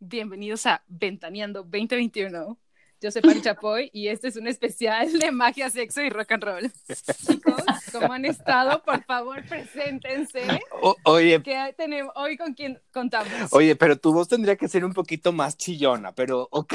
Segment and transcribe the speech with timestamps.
[0.00, 2.58] Bienvenidos a Ventaneando 2021.
[3.00, 6.42] Yo soy Pari Chapoy y este es un especial de magia, sexo y rock and
[6.42, 6.72] roll.
[7.26, 7.62] Chicos,
[7.92, 8.82] ¿cómo han estado?
[8.82, 10.42] Por favor, preséntense.
[10.80, 12.12] O- oye, ¿Qué tenemos?
[12.16, 13.30] Hoy con quién contamos.
[13.52, 16.72] oye, pero tu voz tendría que ser un poquito más chillona, pero ok.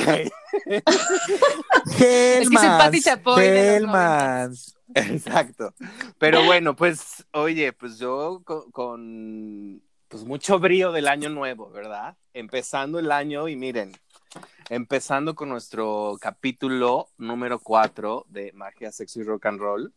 [0.65, 4.77] Es que soy Pati Chapoy Hellmans.
[4.95, 5.73] Exacto.
[6.17, 12.15] Pero bueno, pues, oye, pues yo con, con, pues mucho brío del año nuevo, ¿verdad?
[12.33, 13.91] Empezando el año y miren,
[14.69, 19.93] empezando con nuestro capítulo número 4 de Magia, Sexo y Rock and Roll.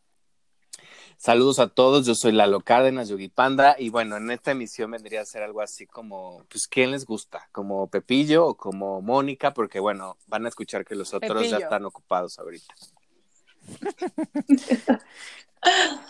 [1.17, 5.21] Saludos a todos, yo soy Lalo Cárdenas, Yogi Panda, y bueno, en esta emisión vendría
[5.21, 7.49] a ser algo así como, pues, ¿quién les gusta?
[7.53, 9.53] ¿Como Pepillo o como Mónica?
[9.53, 12.75] Porque bueno, van a escuchar que los otros ya están ocupados ahorita.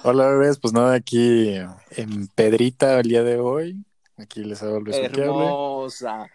[0.05, 1.57] Hola bebés, pues nada, aquí
[1.97, 3.85] en Pedrita el día de hoy.
[4.21, 5.45] Aquí les hago Luis Oqueable.
[5.47, 6.27] Hermosa.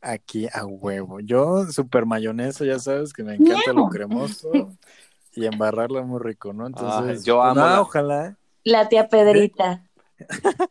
[0.00, 1.20] Aquí a huevo.
[1.20, 4.72] Yo, super mayonesa, ya sabes que me encanta lo cremoso
[5.32, 6.66] y embarrarla muy rico, ¿no?
[6.66, 9.84] Entonces, Ay, yo pues amo nada, la- ojalá, La tía Pedrita.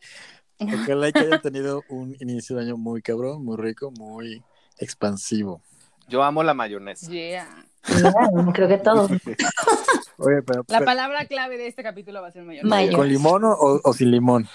[0.58, 4.42] ojalá que hayan tenido un inicio de año muy cabrón, muy rico, muy
[4.78, 5.62] expansivo.
[6.08, 7.10] Yo amo la mayonesa.
[7.10, 7.66] Yeah.
[7.88, 8.12] Ya,
[8.52, 9.10] creo que todos.
[10.18, 12.64] Oye, pero, La pero, palabra clave de este capítulo va a ser mayor.
[12.64, 12.96] Mayo.
[12.96, 14.48] ¿con limón o, o sin limón?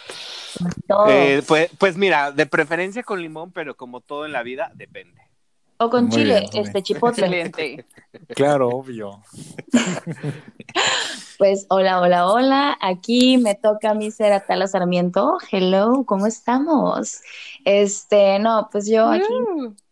[0.87, 1.09] Todo.
[1.09, 5.21] Eh, pues, pues mira, de preferencia con limón, pero como todo en la vida, depende.
[5.77, 7.25] o con muy chile, bien, este chipotle.
[7.25, 7.85] Excelente.
[8.35, 9.21] Claro, obvio.
[11.37, 12.77] Pues hola, hola, hola.
[12.79, 15.37] Aquí me toca a mí ser Atala Sarmiento.
[15.51, 17.21] Hello, ¿cómo estamos?
[17.65, 19.33] Este, no, pues yo aquí,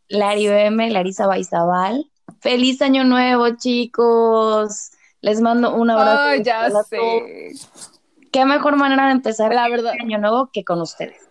[0.07, 2.09] Lari M, Larisa Baizabal.
[2.39, 4.91] Feliz año nuevo, chicos.
[5.21, 6.21] Les mando un abrazo.
[6.21, 7.51] Ay, ya sé.
[8.31, 9.93] Qué mejor manera de empezar La verdad.
[9.93, 11.21] este año nuevo que con ustedes.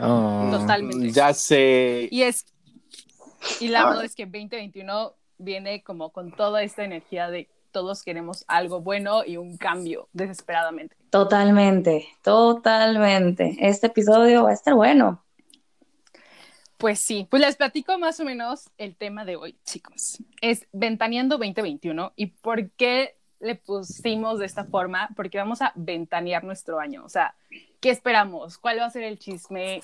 [0.00, 0.48] Oh.
[0.52, 1.10] Totalmente.
[1.10, 2.08] Ya sé.
[2.10, 2.44] Y es
[3.60, 8.44] y la verdad es que 2021 viene como con toda esta energía de todos queremos
[8.48, 10.96] algo bueno y un cambio desesperadamente.
[11.10, 13.56] Totalmente, totalmente.
[13.60, 15.22] Este episodio va a estar bueno.
[16.78, 20.22] Pues sí, pues les platico más o menos el tema de hoy, chicos.
[20.40, 26.44] Es Ventaneando 2021 y por qué le pusimos de esta forma, porque vamos a ventanear
[26.44, 27.34] nuestro año, o sea,
[27.80, 28.58] ¿qué esperamos?
[28.58, 29.80] ¿Cuál va a ser el chisme?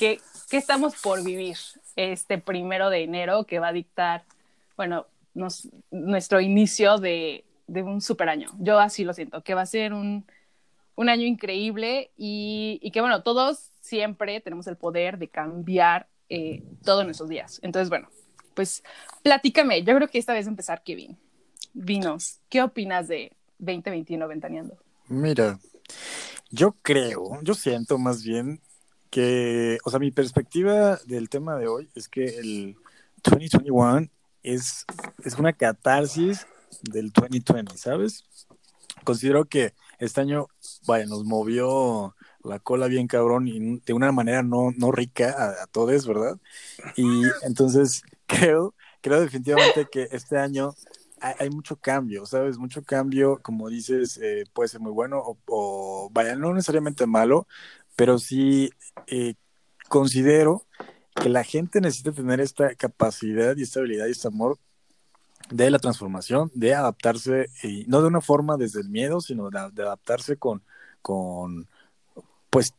[0.00, 0.20] ¿Qué,
[0.50, 1.56] qué estamos por vivir
[1.94, 4.24] este primero de enero que va a dictar,
[4.76, 5.06] bueno,
[5.90, 8.50] nuestro inicio de, de un super año?
[8.58, 10.26] Yo así lo siento, que va a ser un,
[10.96, 16.62] un año increíble y, y que bueno, todos siempre tenemos el poder de cambiar eh,
[16.82, 17.60] todos nuestros días.
[17.62, 18.08] Entonces, bueno,
[18.54, 18.82] pues
[19.22, 21.18] platícame, yo creo que esta vez empezar, Kevin.
[21.74, 24.78] Dinos, ¿qué opinas de 2021 Ventaneando?
[25.08, 25.60] Mira,
[26.50, 28.62] yo creo, yo siento más bien
[29.10, 32.76] que, o sea, mi perspectiva del tema de hoy es que el
[33.24, 34.08] 2021
[34.42, 34.86] es,
[35.22, 36.46] es una catarsis
[36.80, 38.24] del 2020, ¿sabes?
[39.04, 40.48] Considero que este año,
[40.86, 42.14] vaya, nos movió
[42.44, 46.38] la cola bien cabrón y de una manera no, no rica a, a todos, ¿verdad?
[46.96, 50.74] Y entonces creo, creo definitivamente que este año
[51.22, 52.58] hay, mucho cambio, ¿sabes?
[52.58, 57.46] Mucho cambio, como dices, eh, puede ser muy bueno o, vaya, no necesariamente malo,
[57.96, 58.70] pero sí
[59.06, 59.34] eh,
[59.88, 60.66] considero
[61.14, 64.58] que la gente necesita tener esta capacidad y esta habilidad y este amor
[65.50, 69.60] de la transformación, de adaptarse, y no de una forma desde el miedo, sino de,
[69.72, 70.64] de adaptarse con,
[71.02, 71.68] con,
[72.52, 72.74] pues,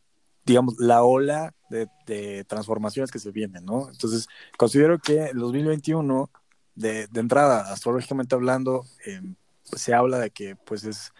[0.45, 3.89] digamos, la ola de, de transformaciones que se vienen, ¿no?
[3.89, 6.29] Entonces, considero que el 2021
[6.75, 9.19] de, de entrada, astrológicamente hablando, eh,
[9.67, 11.11] pues, se habla de que pues es,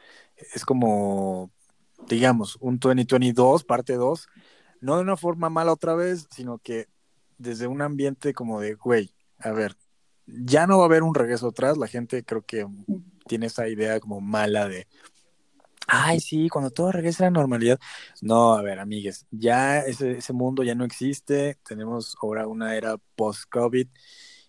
[0.54, 1.52] es como,
[2.08, 4.28] digamos, un 2022, parte 2,
[4.82, 6.88] no de una forma mala otra vez, sino que
[7.40, 9.76] desde un ambiente como de, güey, a ver,
[10.28, 12.68] ya no va a haber un regreso atrás, la gente creo que
[13.26, 14.88] tiene esa idea como mala de,
[15.88, 17.80] ay, sí, cuando todo regrese a la normalidad.
[18.22, 22.98] No, a ver, amigues, ya ese, ese mundo ya no existe, tenemos ahora una era
[23.16, 23.88] post-COVID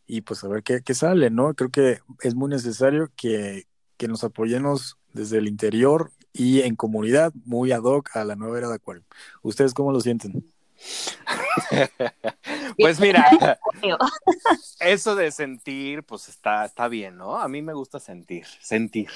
[0.07, 1.55] y pues a ver qué, qué sale, ¿no?
[1.55, 3.67] Creo que es muy necesario que,
[3.97, 8.59] que, nos apoyemos desde el interior y en comunidad, muy ad hoc a la nueva
[8.59, 9.05] era de Acuario.
[9.43, 10.47] ¿Ustedes cómo lo sienten?
[12.79, 13.59] pues mira,
[14.81, 17.39] eso de sentir, pues está, está bien, ¿no?
[17.39, 19.09] A mí me gusta sentir, sentir.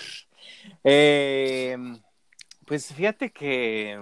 [0.84, 1.76] Eh,
[2.68, 3.98] pues fíjate que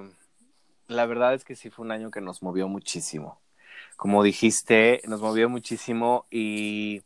[0.89, 3.41] la verdad es que sí fue un año que nos movió muchísimo
[3.97, 7.03] como dijiste, nos movió muchísimo y,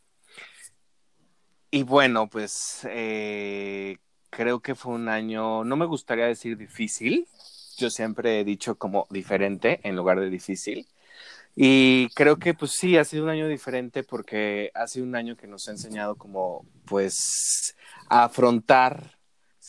[1.70, 3.98] y bueno, pues eh,
[4.30, 7.28] creo que fue un año, no me gustaría decir difícil,
[7.76, 10.86] yo siempre he dicho como diferente en lugar de difícil.
[11.56, 15.36] Y creo que pues sí, ha sido un año diferente porque ha sido un año
[15.36, 17.76] que nos ha enseñado como pues
[18.08, 19.19] a afrontar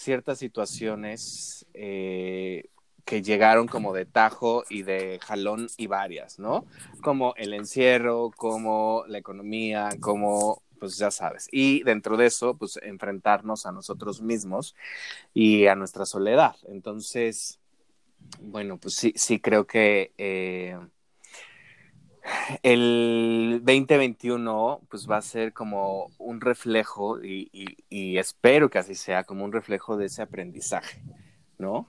[0.01, 2.65] ciertas situaciones eh,
[3.05, 6.65] que llegaron como de tajo y de jalón y varias, ¿no?
[7.01, 11.47] Como el encierro, como la economía, como pues ya sabes.
[11.51, 14.75] Y dentro de eso, pues enfrentarnos a nosotros mismos
[15.31, 16.55] y a nuestra soledad.
[16.67, 17.59] Entonces,
[18.39, 20.79] bueno, pues sí, sí creo que eh,
[22.63, 27.49] el 2021 pues va a ser como un reflejo y,
[27.89, 31.01] y, espero que así sea, como un reflejo de ese aprendizaje,
[31.57, 31.87] ¿no?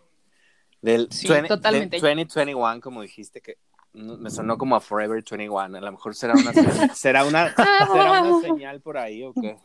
[0.81, 1.97] Del, Sí, 20 totalmente.
[1.97, 3.59] del 2021, como dijiste, que
[3.93, 8.23] me sonó como a Forever 21, a lo mejor será una, se- será una, será
[8.23, 9.57] una señal por ahí o qué.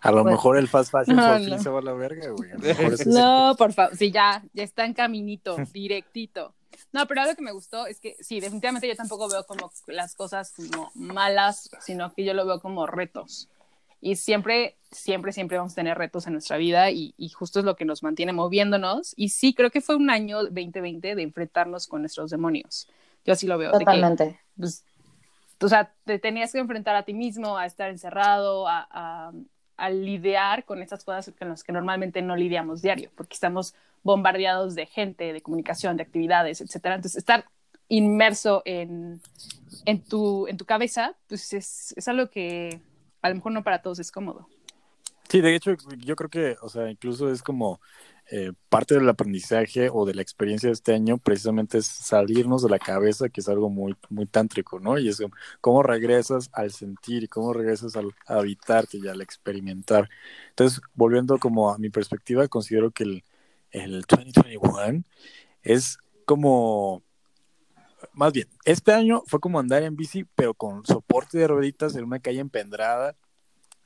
[0.00, 1.58] A lo Pues- mejor el fast fashion No, por fin no.
[1.58, 2.50] se va a la verga, güey.
[2.50, 6.54] A lo mejor es- No, por favor, sí, ya, ya está en caminito, directito.
[6.94, 10.14] No, pero algo que me gustó es que sí, definitivamente yo tampoco veo como las
[10.14, 13.48] cosas como malas, sino que yo lo veo como retos.
[14.00, 17.64] Y siempre, siempre, siempre vamos a tener retos en nuestra vida y, y justo es
[17.64, 19.12] lo que nos mantiene moviéndonos.
[19.16, 22.88] Y sí, creo que fue un año 2020 de enfrentarnos con nuestros demonios.
[23.24, 23.72] Yo así lo veo.
[23.72, 24.38] de que, Totalmente.
[24.56, 24.84] pues,
[25.60, 29.32] o sea, te tenías que enfrentar a ti mismo, a estar encerrado, a, a,
[29.78, 34.76] a lidiar con esas cosas con las que normalmente no lidiamos diario, porque estamos bombardeados
[34.76, 36.94] de gente, de comunicación, de actividades, etcétera.
[36.94, 37.46] Entonces, estar
[37.88, 39.20] inmerso en,
[39.84, 42.80] en, tu, en tu cabeza, pues es, es algo que
[43.22, 44.46] a lo mejor no para todos es cómodo.
[45.28, 47.80] Sí, de hecho, yo creo que, o sea, incluso es como
[48.30, 52.68] eh, parte del aprendizaje o de la experiencia de este año, precisamente es salirnos de
[52.68, 54.98] la cabeza, que es algo muy, muy tántrico, ¿no?
[54.98, 55.22] Y es
[55.60, 60.08] cómo regresas al sentir y cómo regresas al habitarte y al experimentar.
[60.50, 63.24] Entonces, volviendo como a mi perspectiva, considero que el,
[63.74, 65.04] el 2021
[65.62, 67.02] es como,
[68.12, 72.04] más bien, este año fue como andar en bici, pero con soporte de rueditas en
[72.04, 73.16] una calle empendrada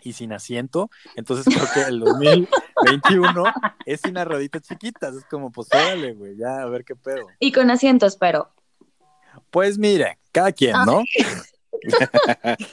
[0.03, 0.91] y sin asiento.
[1.17, 3.45] Entonces creo que el 2021
[3.87, 5.15] es sin las rueditas chiquitas.
[5.15, 7.27] Es como, pues órale, güey, ya a ver qué pedo.
[7.41, 8.51] Y con asientos, pero.
[9.51, 11.03] Pues mire, cada quien, ¿no?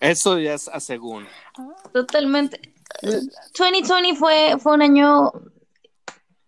[0.00, 1.26] Eso ya es a según.
[1.92, 2.74] Totalmente.
[3.02, 5.32] 2020 fue, fue un año.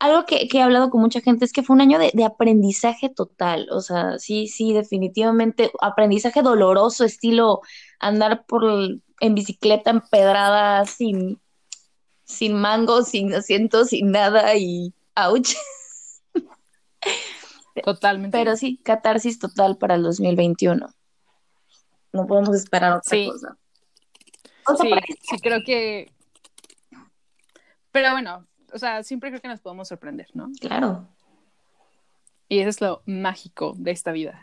[0.02, 2.25] Algo que, que he hablado con mucha gente es que fue un año de, de
[2.25, 3.69] aprendizaje total.
[3.70, 5.70] O sea, sí, sí, definitivamente.
[5.81, 7.60] Aprendizaje doloroso, estilo
[8.00, 11.40] andar por en bicicleta empedrada sin,
[12.25, 15.54] sin mango, sin asiento, sin nada y ouch.
[17.84, 18.37] Totalmente.
[18.37, 20.88] Pero sí, catarsis total para el 2021.
[22.12, 23.28] No podemos esperar otra Sí.
[23.31, 23.56] cosa.
[24.66, 26.12] O sea, Sí, sí, creo que...
[27.93, 30.50] Pero bueno, o sea, siempre creo que nos podemos sorprender, ¿no?
[30.60, 31.08] Claro.
[32.48, 34.42] Y eso es lo mágico de esta vida.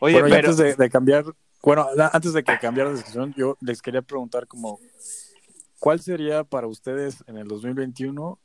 [0.00, 1.24] Oye, Bueno, pero antes de, de cambiar,
[1.62, 4.78] bueno, la- antes de que cambiara de discusión, yo les quería preguntar como,
[5.78, 8.38] ¿cuál sería para ustedes en el 2021,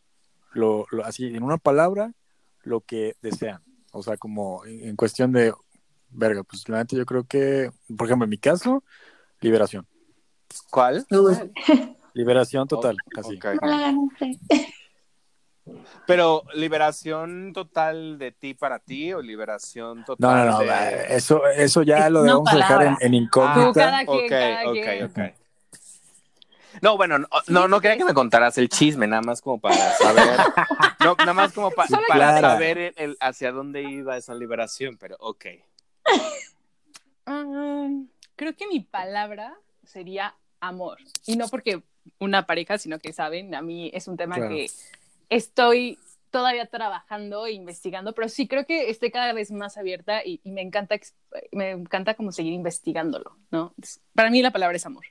[0.53, 2.13] lo, lo- así, en una palabra,
[2.63, 3.61] lo que desean?
[3.91, 5.53] O sea, como en, en cuestión de,
[6.09, 8.83] verga, pues la neta yo creo que, por ejemplo, en mi caso,
[9.41, 9.85] liberación.
[10.69, 11.05] ¿cuál?
[12.13, 13.35] Liberación total, así.
[13.35, 13.45] Ok.
[13.61, 14.39] No la ganaste.
[16.07, 21.15] Pero liberación total de ti para ti o liberación No, total no, no, de...
[21.15, 23.73] eso, eso ya lo No debemos dejar en, en Tú, incógnita.
[23.73, 25.03] cada quien, Ok, cada ok, quien.
[25.05, 25.19] ok.
[26.81, 29.75] No, bueno, no, no, no quería que me contaras el chisme, nada más como para
[29.97, 30.39] saber.
[30.99, 32.51] No, nada más como pa- para Clara.
[32.51, 35.45] saber el, el- hacia dónde iba esa liberación, pero ok.
[37.27, 40.97] Um, creo que mi palabra sería amor.
[41.27, 41.83] Y no porque
[42.19, 44.49] una pareja, sino que saben, a mí es un tema Claro.
[44.49, 44.69] que
[45.31, 45.97] estoy
[46.29, 50.51] todavía trabajando e investigando, pero sí creo que estoy cada vez más abierta y, y
[50.51, 50.95] me encanta
[51.51, 53.73] me encanta como seguir investigándolo, ¿no?
[54.13, 55.05] Para mí la palabra es amor.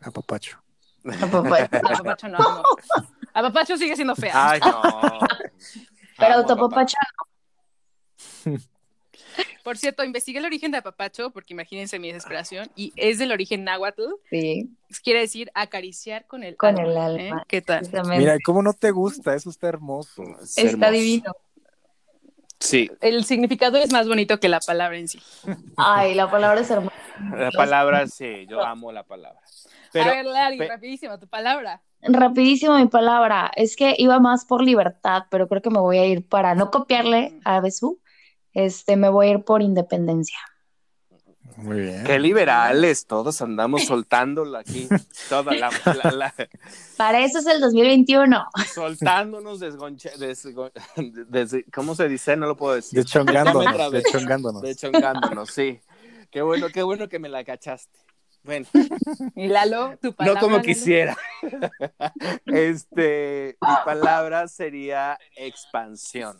[0.00, 0.62] Apapacho.
[1.04, 2.62] Apapacho no, no.
[3.32, 4.50] Apapacho sigue siendo fea.
[4.50, 4.82] Ay, no.
[6.18, 6.96] Pero autopapacho,
[9.64, 13.64] Por cierto, investigué el origen de apapacho porque imagínense mi desesperación y es del origen
[13.64, 14.70] náhuatl, sí,
[15.02, 17.06] quiere decir acariciar con el con alma.
[17.06, 17.28] el ¿eh?
[17.30, 17.44] alma.
[17.48, 17.88] ¿Qué tal?
[18.16, 19.34] Mira, ¿cómo no te gusta?
[19.34, 20.22] Eso está hermoso.
[20.42, 20.92] Es Está hermoso.
[20.92, 21.32] divino.
[22.60, 25.20] Sí, El significado es más bonito que la palabra en sí.
[25.76, 26.96] Ay, la palabra es hermosa.
[27.36, 29.40] la palabra sí, yo amo la palabra.
[29.92, 31.80] Pero, a ver, Lali, pe- rapidísimo, tu palabra.
[32.02, 33.50] Rapidísimo mi palabra.
[33.54, 36.70] Es que iba más por libertad, pero creo que me voy a ir para no
[36.70, 38.00] copiarle a Besu.
[38.58, 40.36] Este, me voy a ir por independencia.
[41.56, 42.04] Muy bien.
[42.04, 44.88] Qué liberales, todos andamos soltándolo aquí.
[45.28, 45.70] Toda la,
[46.04, 46.34] la- la-
[46.96, 48.46] Para eso es el 2021.
[48.74, 50.72] soltándonos, desgonche, desgo-
[51.28, 52.36] des- ¿cómo se dice?
[52.36, 53.00] No lo puedo decir.
[53.02, 54.02] Deschongándonos, Otra vez.
[54.04, 54.62] deschongándonos.
[54.62, 55.80] Deschongándonos, sí.
[56.30, 57.96] Qué bueno, qué bueno que me la cachaste.
[58.44, 58.66] Bueno,
[59.34, 60.40] Y Lalo, tu palabra.
[60.40, 60.66] no como Lalo?
[60.66, 61.16] quisiera.
[62.46, 66.36] Este, mi palabra sería expansión.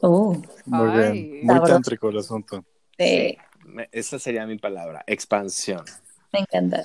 [0.00, 0.98] Uh, Muy Ay.
[0.98, 1.46] bien.
[1.46, 2.64] Muy tántrico el asunto.
[2.98, 5.84] sí, Me- Esa sería mi palabra, expansión.
[6.32, 6.84] me encanta.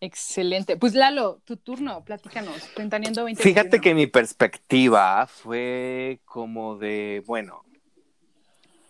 [0.00, 0.76] Excelente.
[0.78, 2.70] Pues Lalo, tu turno, platícanos.
[2.76, 3.42] Ventaneando 20.
[3.42, 7.64] Fíjate que mi perspectiva fue como de, bueno,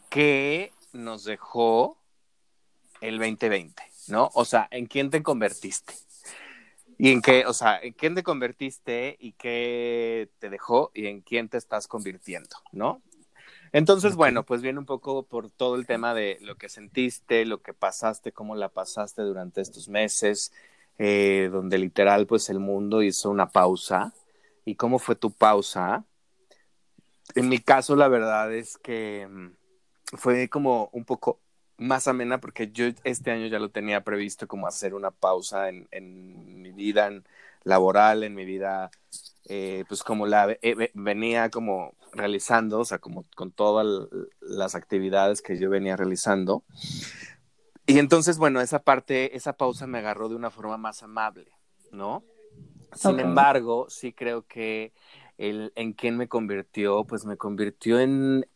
[0.08, 1.98] ¿qué nos dejó
[3.00, 3.82] el 2020?
[4.08, 4.30] ¿No?
[4.34, 5.94] O sea, ¿en quién te convertiste?
[6.98, 11.22] ¿Y en qué, o sea, en quién te convertiste y qué te dejó y en
[11.22, 12.56] quién te estás convirtiendo?
[12.72, 13.02] ¿No?
[13.72, 17.62] Entonces, bueno, pues viene un poco por todo el tema de lo que sentiste, lo
[17.62, 20.52] que pasaste, cómo la pasaste durante estos meses,
[20.98, 24.12] eh, donde literal, pues el mundo hizo una pausa.
[24.64, 26.04] ¿Y cómo fue tu pausa?
[27.34, 31.40] En mi caso, la verdad es que mm, fue como un poco
[31.78, 35.88] más amena porque yo este año ya lo tenía previsto como hacer una pausa en,
[35.92, 37.24] en mi vida en-
[37.64, 38.90] laboral, en mi vida,
[39.46, 43.86] eh, pues como la eh, ve- venía como realizando, o sea, como con todas
[44.40, 46.64] las actividades que yo venía realizando.
[47.86, 51.50] Y entonces, bueno, esa parte, esa pausa me agarró de una forma más amable,
[51.90, 52.24] ¿no?
[52.94, 54.92] Sin embargo, sí creo que
[55.38, 58.46] el en quién me convirtió, pues me convirtió en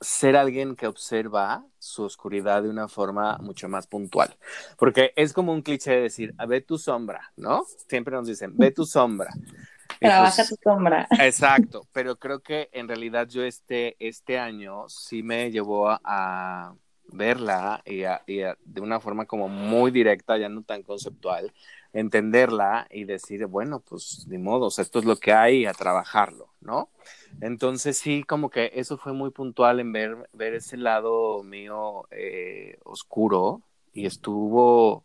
[0.00, 4.36] ser alguien que observa su oscuridad de una forma mucho más puntual.
[4.76, 7.64] Porque es como un cliché decir, "Ah, ve tu sombra, ¿no?
[7.88, 9.32] Siempre nos dicen, ve tu sombra.
[10.02, 11.08] Trabaja pues, tu sombra.
[11.18, 16.74] Exacto, pero creo que en realidad yo este, este año sí me llevó a, a
[17.06, 21.52] verla y, a- y a- de una forma como muy directa, ya no tan conceptual,
[21.92, 25.74] entenderla y decir, bueno, pues ni modo, o sea, esto es lo que hay a
[25.74, 26.90] trabajarlo, ¿no?
[27.40, 32.78] Entonces sí, como que eso fue muy puntual en ver, ver ese lado mío eh,
[32.84, 35.04] oscuro y estuvo,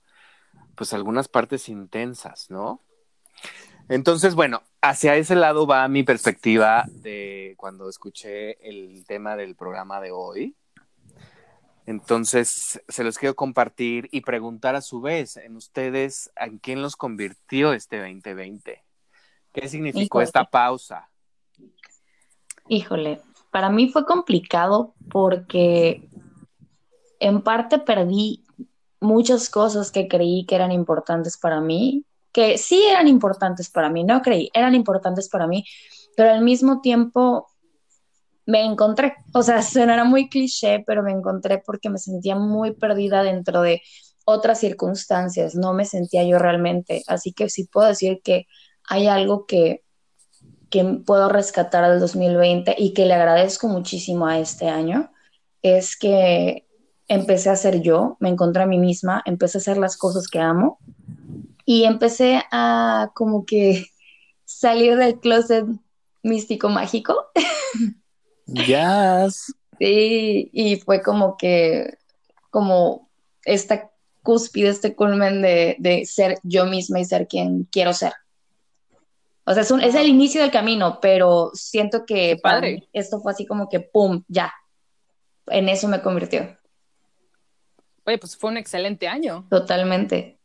[0.75, 2.81] pues algunas partes intensas, ¿no?
[3.89, 10.01] Entonces, bueno, hacia ese lado va mi perspectiva de cuando escuché el tema del programa
[10.01, 10.55] de hoy.
[11.85, 16.97] Entonces, se los quiero compartir y preguntar a su vez en ustedes, ¿en quién los
[16.97, 18.83] convirtió este 2020?
[19.53, 20.25] ¿Qué significó Híjole.
[20.25, 21.09] esta pausa?
[22.67, 26.09] Híjole, para mí fue complicado porque
[27.19, 28.43] en parte perdí
[28.99, 32.03] muchas cosas que creí que eran importantes para mí,
[32.37, 35.65] que sí eran importantes para mí, no creí, eran importantes para mí,
[36.15, 37.47] pero al mismo tiempo
[38.45, 43.23] me encontré, o sea, sonará muy cliché, pero me encontré porque me sentía muy perdida
[43.23, 43.81] dentro de
[44.23, 48.45] otras circunstancias, no me sentía yo realmente, así que sí puedo decir que
[48.87, 49.81] hay algo que
[50.69, 55.09] que puedo rescatar del 2020 y que le agradezco muchísimo a este año
[55.63, 56.67] es que
[57.07, 60.39] empecé a ser yo, me encontré a mí misma, empecé a hacer las cosas que
[60.39, 60.77] amo
[61.67, 63.85] y empecé a como que
[64.45, 65.65] salir del closet
[66.23, 67.27] místico mágico.
[68.47, 69.53] Yes.
[69.79, 71.97] Sí, y fue como que,
[72.49, 73.09] como
[73.43, 73.91] esta
[74.23, 78.13] cúspide, este culmen de, de ser yo misma y ser quien quiero ser.
[79.45, 82.71] O sea, es, un- es el inicio del camino, pero siento que padre.
[82.75, 84.53] mí esto fue así como que, ¡pum!, ya.
[85.47, 86.57] En eso me convirtió,
[88.05, 89.45] Oye, pues fue un excelente año.
[89.49, 90.36] totalmente.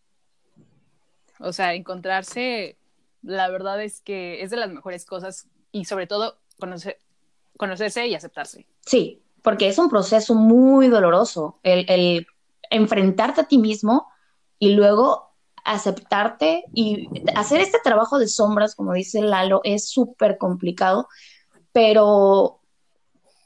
[1.42, 2.78] O sea, encontrarse,
[3.22, 6.99] la verdad es que es de las mejores cosas y sobre todo conocer,
[7.56, 8.66] conocerse y aceptarse.
[8.87, 12.26] Sí, porque es un proceso muy doloroso el, el
[12.70, 14.08] enfrentarte a ti mismo
[14.58, 15.32] y luego
[15.64, 21.08] aceptarte y hacer este trabajo de sombras, como dice Lalo, es súper complicado,
[21.72, 22.62] pero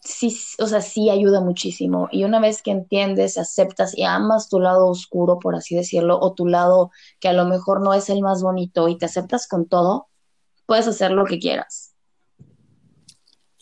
[0.07, 2.09] sí, o sea, sí ayuda muchísimo.
[2.13, 6.35] Y una vez que entiendes, aceptas y amas tu lado oscuro, por así decirlo, o
[6.35, 9.67] tu lado que a lo mejor no es el más bonito y te aceptas con
[9.69, 10.09] todo,
[10.67, 11.96] puedes hacer lo que quieras.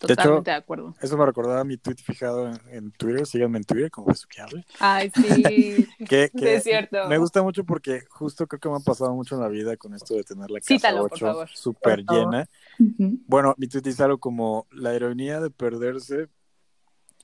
[0.00, 0.94] De hecho- Totalmente de acuerdo.
[1.00, 3.26] Eso me recordaba mi tweet fijado en, en Twitter.
[3.26, 4.64] Síganme en Twitter como Besuquearle.
[4.80, 5.86] Ay, sí.
[6.08, 7.08] Que, Sí, que es cierto.
[7.08, 9.94] me gusta mucho porque justo creo que me ha pasado mucho en la vida con
[9.94, 11.48] esto de tener la casa Cítalo, por 8 favor.
[11.54, 12.46] súper llena.
[13.26, 16.28] Bueno, mi tweet dice algo como la ironía de perderse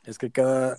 [0.05, 0.79] es que cada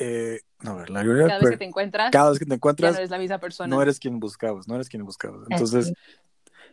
[0.00, 2.50] eh, no, a ver, la ironía Cada vez que te encuentras, cada vez que te
[2.50, 3.68] ya encuentras no eres la misma persona.
[3.76, 5.42] no eres quien buscabas, no eres quien buscabas.
[5.50, 5.94] Entonces, Así.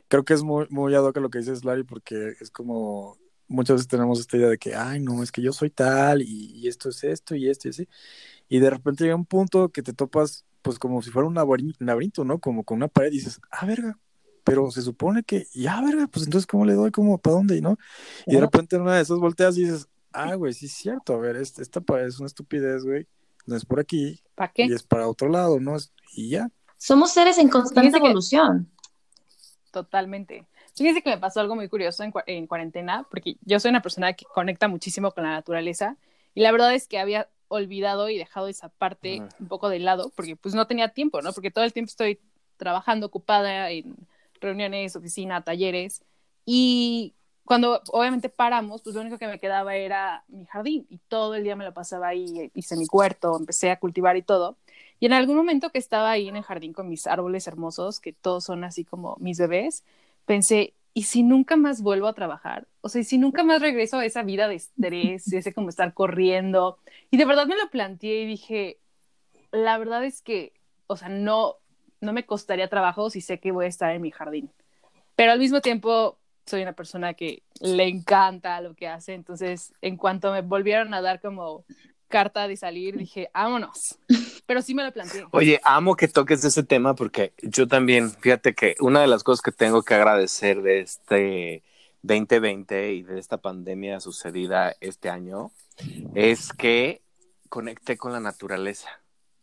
[0.07, 3.17] creo que es muy, muy ad hoc a lo que dices, Larry, porque es como
[3.49, 6.51] muchas veces tenemos esta idea de que, ay, no, es que yo soy tal y,
[6.55, 7.87] y esto es esto y esto y así.
[8.47, 12.23] Y de repente llega un punto que te topas pues como si fuera un laberinto,
[12.23, 12.39] ¿no?
[12.39, 13.97] Como con una pared y dices, ah, verga,
[14.43, 16.91] pero se supone que, ya, verga, pues entonces, ¿cómo le doy?
[16.91, 17.17] ¿Cómo?
[17.17, 17.61] ¿Para dónde?
[17.61, 17.77] ¿No?
[18.25, 21.13] Y de repente en una de esas volteas y dices, ah, güey, sí es cierto,
[21.13, 23.07] a ver, este- esta pared es una estupidez, güey,
[23.45, 24.65] no es por aquí ¿Para qué?
[24.65, 25.75] y es para otro lado, ¿no?
[25.75, 26.49] Es- Y ya.
[26.77, 28.69] Somos seres en constante Fíjense que- evolución.
[29.71, 30.47] Totalmente.
[30.79, 33.81] Fíjense que me pasó algo muy curioso en, cua- en cuarentena, porque yo soy una
[33.81, 35.97] persona que conecta muchísimo con la naturaleza
[36.33, 39.29] y la verdad es que había olvidado y dejado esa parte Ujú.
[39.39, 41.33] un poco de lado porque pues no tenía tiempo, ¿no?
[41.33, 42.19] Porque todo el tiempo estoy
[42.57, 43.95] trabajando ocupada en
[44.41, 46.03] reuniones, oficina, talleres
[46.45, 51.33] y cuando obviamente paramos, pues lo único que me quedaba era mi jardín y todo
[51.35, 54.55] el día me lo pasaba ahí, hice mi huerto, empecé a cultivar y todo.
[54.99, 58.13] Y en algún momento que estaba ahí en el jardín con mis árboles hermosos, que
[58.13, 59.83] todos son así como mis bebés,
[60.29, 62.67] pensé, ¿y si nunca más vuelvo a trabajar?
[62.81, 65.95] O sea, ¿y si nunca más regreso a esa vida de estrés, ese como estar
[65.95, 66.77] corriendo?
[67.09, 68.77] Y de verdad me lo planteé y dije,
[69.51, 70.53] la verdad es que,
[70.85, 71.55] o sea, no,
[71.99, 74.51] no me costaría trabajo si sé que voy a estar en mi jardín.
[75.15, 79.97] Pero al mismo tiempo soy una persona que le encanta lo que hace, entonces en
[79.97, 81.65] cuanto me volvieron a dar como
[82.09, 83.97] carta de salir, dije, vámonos.
[84.45, 85.25] Pero sí me lo planteé.
[85.31, 89.41] Oye, amo que toques ese tema porque yo también, fíjate que una de las cosas
[89.41, 91.63] que tengo que agradecer de este
[92.01, 95.51] 2020 y de esta pandemia sucedida este año
[96.15, 97.01] es que
[97.47, 98.89] conecté con la naturaleza.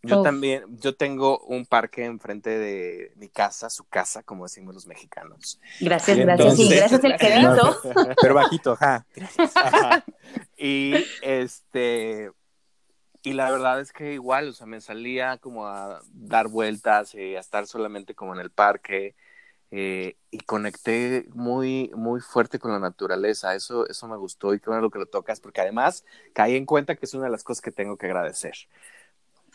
[0.02, 4.86] Yo también, yo tengo un parque enfrente de mi casa, su casa, como decimos los
[4.86, 5.58] mexicanos.
[5.80, 6.58] Gracias, gracias.
[6.60, 7.76] Y gracias el querido.
[8.22, 9.04] Pero bajito, ajá.
[9.56, 10.04] Ajá.
[10.56, 12.30] y este
[13.26, 17.34] y la verdad es que igual, o sea, me salía como a dar vueltas y
[17.34, 19.16] a estar solamente como en el parque
[19.72, 23.56] eh, y conecté muy muy fuerte con la naturaleza.
[23.56, 26.04] Eso eso me gustó y qué bueno lo que lo tocas porque además
[26.34, 28.54] caí en cuenta que es una de las cosas que tengo que agradecer.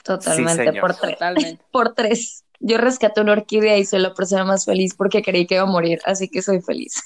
[0.03, 1.13] Totalmente, por tres.
[1.13, 1.63] Totalmente.
[1.71, 2.43] Por tres.
[2.59, 5.65] Yo rescaté una orquídea y soy la persona más feliz porque creí que iba a
[5.67, 7.01] morir, así que soy feliz.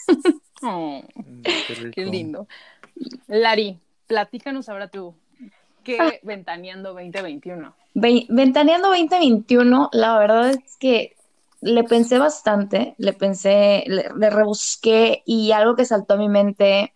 [0.64, 2.48] Oh, Mm, qué lindo.
[3.28, 5.16] Lari, platícanos ahora tú.
[6.00, 6.10] Ah.
[6.12, 7.76] ¿Qué ventaneando 2021?
[7.94, 11.16] Ve- Ventaneando 2021, la verdad es que
[11.62, 16.94] le pensé bastante, le pensé, le, le rebusqué y algo que saltó a mi mente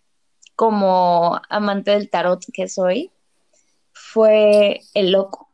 [0.54, 3.10] como amante del tarot que soy
[3.92, 5.48] fue el loco.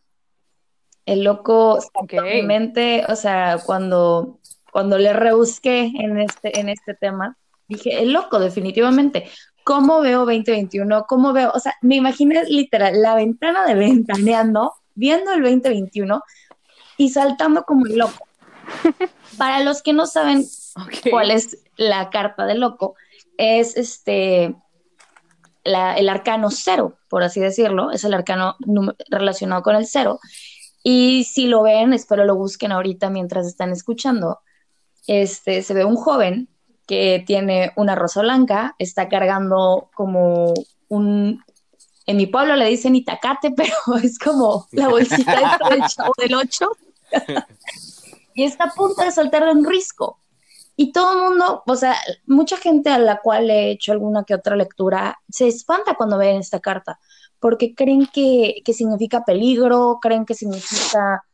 [1.05, 4.41] El loco saltó a mi mente, o sea, cuando,
[4.73, 7.37] cuando le rebusqué en este, en este tema,
[7.69, 9.31] dije, el loco, definitivamente.
[9.67, 11.07] ¿Cómo veo 2021?
[11.09, 11.51] ¿Cómo veo?
[11.53, 16.23] O sea, me imaginé literal la ventana de ventaneando, viendo el 2021
[16.97, 18.29] y saltando como el loco.
[19.39, 20.45] Para los que no saben
[20.77, 21.11] Ok.
[21.11, 22.95] cuál es la carta del loco,
[23.39, 24.55] es este
[25.65, 28.55] la- el arcano cero, por así decirlo, es el arcano
[29.11, 30.21] relacionado con el cero.
[30.85, 34.39] Y si lo ven, espero lo busquen ahorita mientras están escuchando.
[35.09, 36.49] Este se ve un joven
[36.87, 40.55] que tiene una rosa blanca, está cargando como
[40.89, 41.43] un
[42.07, 46.71] en mi pueblo le dicen itacate, pero es como la bolsita del chavo del 8.
[48.35, 50.21] y está a punto de saltar de un risco.
[50.77, 51.97] Y todo el mundo, o sea,
[52.27, 56.37] mucha gente a la cual he hecho alguna que otra lectura se espanta cuando ven
[56.37, 57.01] esta carta,
[57.41, 61.25] porque creen que, que significa peligro, creen que significa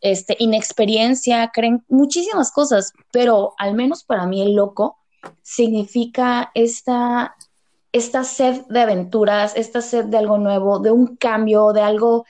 [0.00, 4.98] este, inexperiencia, creen muchísimas cosas, pero al menos para mí el loco
[5.42, 7.36] significa esta,
[7.92, 12.24] esta sed de aventuras, esta sed de algo nuevo, de un cambio, de algo,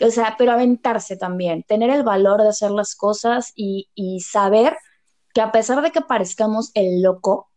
[0.00, 4.76] o sea, pero aventarse también, tener el valor de hacer las cosas y, y saber
[5.34, 7.50] que a pesar de que parezcamos el loco,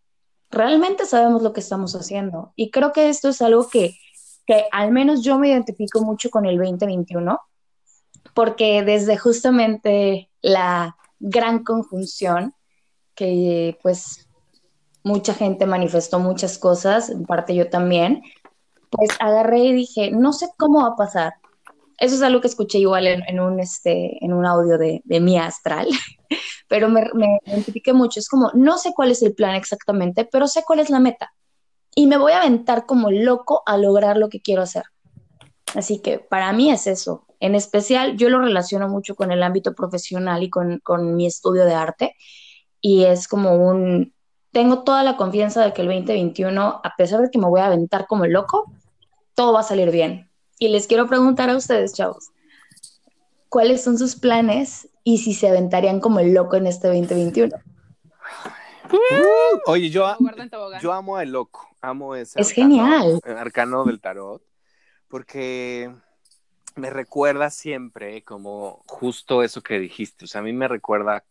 [0.50, 2.54] realmente sabemos lo que estamos haciendo.
[2.56, 3.98] Y creo que esto es algo que,
[4.46, 7.40] que al menos yo me identifico mucho con el 2021,
[8.34, 12.54] porque desde justamente la gran conjunción,
[13.16, 14.29] que pues
[15.04, 18.22] mucha gente manifestó muchas cosas, en parte yo también,
[18.90, 21.34] pues agarré y dije, no sé cómo va a pasar.
[21.98, 25.88] Eso es algo que escuché igual en, un, este, en un audio de, de astral,
[26.70, 28.20] pero me, me identifiqué mucho.
[28.20, 31.34] Es como, no sé cuál es el plan exactamente, pero sé cuál es la meta.
[31.96, 34.84] Y me voy a aventar como loco a lograr lo que quiero hacer.
[35.76, 37.26] Así que para mí es eso.
[37.40, 41.66] En especial, yo lo relaciono mucho con el ámbito profesional y con, con mi estudio
[41.66, 42.16] de arte.
[42.82, 44.14] Y es como un,
[44.52, 47.68] tengo toda la confianza de que el 2021, a pesar de que me voy a
[47.68, 48.72] aventar como loco,
[49.36, 50.30] todo va a salir bien.
[50.58, 52.32] Y les quiero preguntar a ustedes, chavos,
[53.48, 57.56] ¿cuáles son sus planes y si se aventarían como el loco en este 2021?
[59.68, 60.06] Oye, yo,
[60.82, 63.22] yo amo el loco, amo ese Es arcano- genial.
[63.24, 64.42] el arcano del tarot,
[65.08, 65.94] porque
[66.76, 70.26] me recuerda siempre como justo eso que dijiste.
[70.26, 71.24] O sea, a mí me recuerda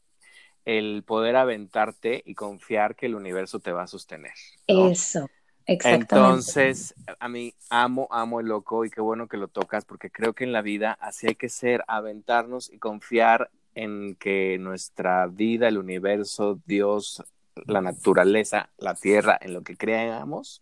[0.68, 4.34] el poder aventarte y confiar que el universo te va a sostener.
[4.68, 4.90] ¿no?
[4.90, 5.30] Eso,
[5.64, 6.14] exactamente.
[6.14, 10.34] Entonces, a mí amo, amo el loco y qué bueno que lo tocas porque creo
[10.34, 15.68] que en la vida así hay que ser, aventarnos y confiar en que nuestra vida,
[15.68, 17.24] el universo, Dios,
[17.66, 20.60] la naturaleza, la tierra, en lo que creamos,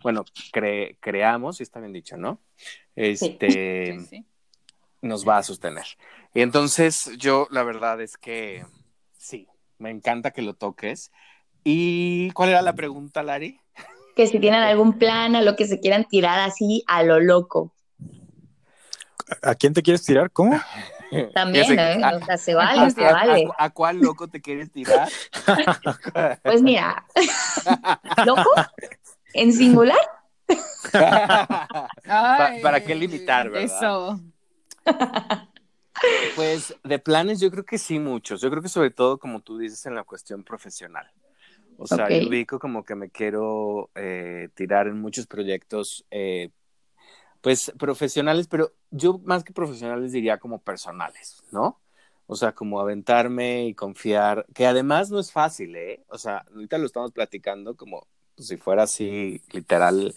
[0.00, 2.38] bueno, cre creamos, si está bien dicho, ¿no?
[2.94, 4.26] Este, Sí, sí.
[5.02, 5.86] nos va a sostener.
[6.34, 8.64] Y entonces yo, la verdad es que
[9.20, 9.46] sí,
[9.78, 11.12] me encanta que lo toques.
[11.62, 13.60] ¿Y cuál era la pregunta, Lari?
[14.16, 17.74] Que si tienen algún plan a lo que se quieran tirar así a lo loco.
[19.42, 20.30] ¿A quién te quieres tirar?
[20.30, 20.58] ¿Cómo?
[21.34, 22.00] También, se- ¿eh?
[22.02, 23.44] a- O sea, se ¿A- vale, se a- vale.
[23.58, 25.08] a- a cuál loco te quieres tirar?
[26.42, 27.04] Pues mira,
[28.24, 28.50] ¿loco?
[29.34, 29.98] ¿En singular?
[30.92, 33.76] Ay, ¿Para qué limitar, verdad?
[33.76, 34.20] Eso.
[36.34, 38.40] Pues de planes yo creo que sí muchos.
[38.40, 41.10] Yo creo que sobre todo como tú dices en la cuestión profesional.
[41.78, 46.50] O sea, yo ubico como que me quiero eh, tirar en muchos proyectos, eh,
[47.42, 51.80] pues profesionales, pero yo más que profesionales diría como personales, ¿no?
[52.26, 56.04] O sea, como aventarme y confiar, que además no es fácil, ¿eh?
[56.08, 58.06] O sea, ahorita lo estamos platicando como
[58.38, 60.14] si fuera así literal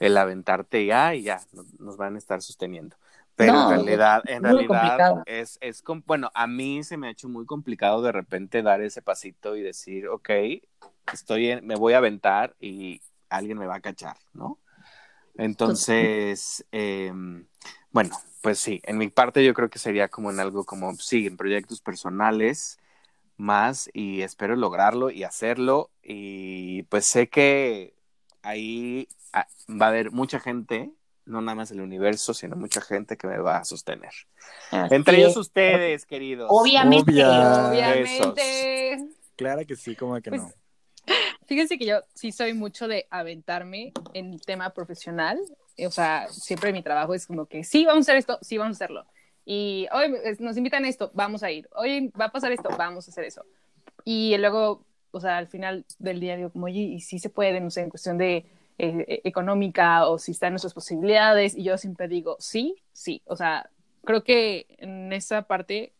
[0.00, 2.96] el aventarte y ah, y ya, no- nos van a estar sosteniendo.
[3.40, 7.28] Pero No, en realidad, en realidad es, es, bueno, a mí se me ha hecho
[7.28, 10.30] muy complicado de repente dar ese pasito y decir, ok,
[11.12, 13.00] estoy en- me voy a aventar y
[13.30, 14.58] alguien me va a cachar, ¿no?
[15.36, 17.12] Entonces, eh,
[17.92, 21.26] bueno, pues sí, en mi parte yo creo que sería como en algo como, sí,
[21.26, 22.78] en proyectos personales
[23.36, 27.94] más y espero lograrlo y hacerlo y pues sé que
[28.42, 30.92] ahí ah, va a haber mucha gente,
[31.30, 34.12] no nada más el universo, sino mucha gente que me va a sostener.
[34.70, 35.36] Así Entre ellos es.
[35.36, 36.48] ustedes, queridos.
[36.50, 37.10] Obviamente.
[37.12, 37.68] Obvia.
[37.70, 38.98] Obviamente.
[39.36, 40.52] Claro que sí, como que Pues, no.
[41.46, 45.38] Fíjense que yo sí soy mucho de aventarme en tema profesional.
[45.84, 48.76] O sea, siempre mi trabajo es como que sí, vamos a hacer esto, sí, vamos
[48.76, 49.06] a hacerlo.
[49.44, 51.68] Y hoy nos invitan a esto, vamos a ir.
[51.74, 53.44] Hoy va a pasar esto, vamos a hacer eso.
[54.04, 57.60] Y luego, o sea, al final del día digo como, oye, y sí se puede,
[57.60, 58.46] no sé, en cuestión de
[58.82, 61.54] eh, económica o si está en nuestras posibilidades.
[61.54, 63.20] Y yo siempre digo, sí, sí.
[63.26, 63.68] O sea,
[64.04, 65.92] creo que en esa parte,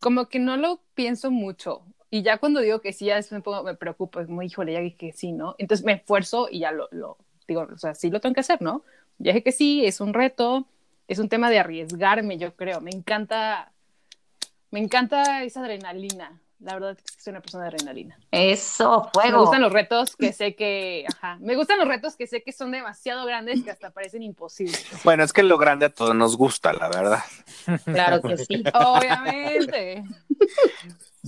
[0.00, 1.82] como que no lo pienso mucho.
[2.10, 4.72] Y ya cuando digo que sí, ya después me, pongo, me preocupo, es como, híjole,
[4.72, 5.54] ya dije que sí, ¿no?
[5.58, 8.60] Entonces me esfuerzo y ya lo, lo digo, o sea, sí lo tengo que hacer,
[8.60, 8.82] ¿no?
[9.18, 10.66] Ya dije que sí, es un reto,
[11.06, 12.80] es un tema de arriesgarme, yo creo.
[12.80, 13.72] Me encanta,
[14.72, 16.40] me encanta esa adrenalina.
[16.60, 18.18] La verdad es que soy una persona de adrenalina.
[18.30, 19.40] Eso, Me fuego.
[19.42, 22.70] gustan los retos que sé que, ajá, me gustan los retos que sé que son
[22.70, 24.86] demasiado grandes que hasta parecen imposibles.
[25.04, 27.20] Bueno, es que lo grande a todos nos gusta, la verdad.
[27.84, 28.62] Claro que sí.
[28.74, 30.04] Obviamente.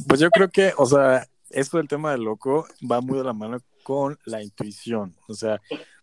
[0.08, 3.32] Pues yo creo que, o sea, esto del tema del loco va muy de la
[3.32, 5.16] mano con la intuición.
[5.28, 5.60] O sea,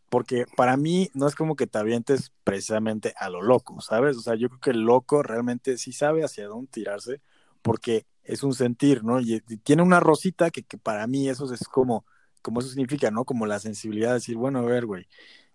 [0.09, 4.17] porque para mí no es como que te avientes precisamente a lo loco, ¿sabes?
[4.17, 7.21] O sea, yo creo que el loco realmente sí sabe hacia dónde tirarse,
[7.63, 9.19] porque es un sentir, ¿no?
[9.19, 12.05] Y, tiene una rosita que, que, para mí eso es como,
[12.43, 13.25] como eso significa, ¿no?
[13.25, 15.07] Como la sensibilidad de decir, bueno, a ver, güey,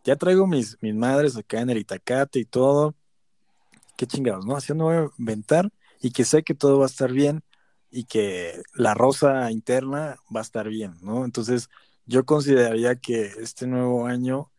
[0.05, 2.97] ya traigo mis, mis madres acá en el Itacate y todo,
[3.97, 4.57] qué chingados, ¿no?
[4.57, 7.42] Así no voy a inventar y que sé que todo va a estar bien
[7.90, 11.25] y que la rosa interna va a estar bien, ¿no?
[11.25, 11.68] Entonces,
[12.07, 14.51] yo consideraría que este nuevo año,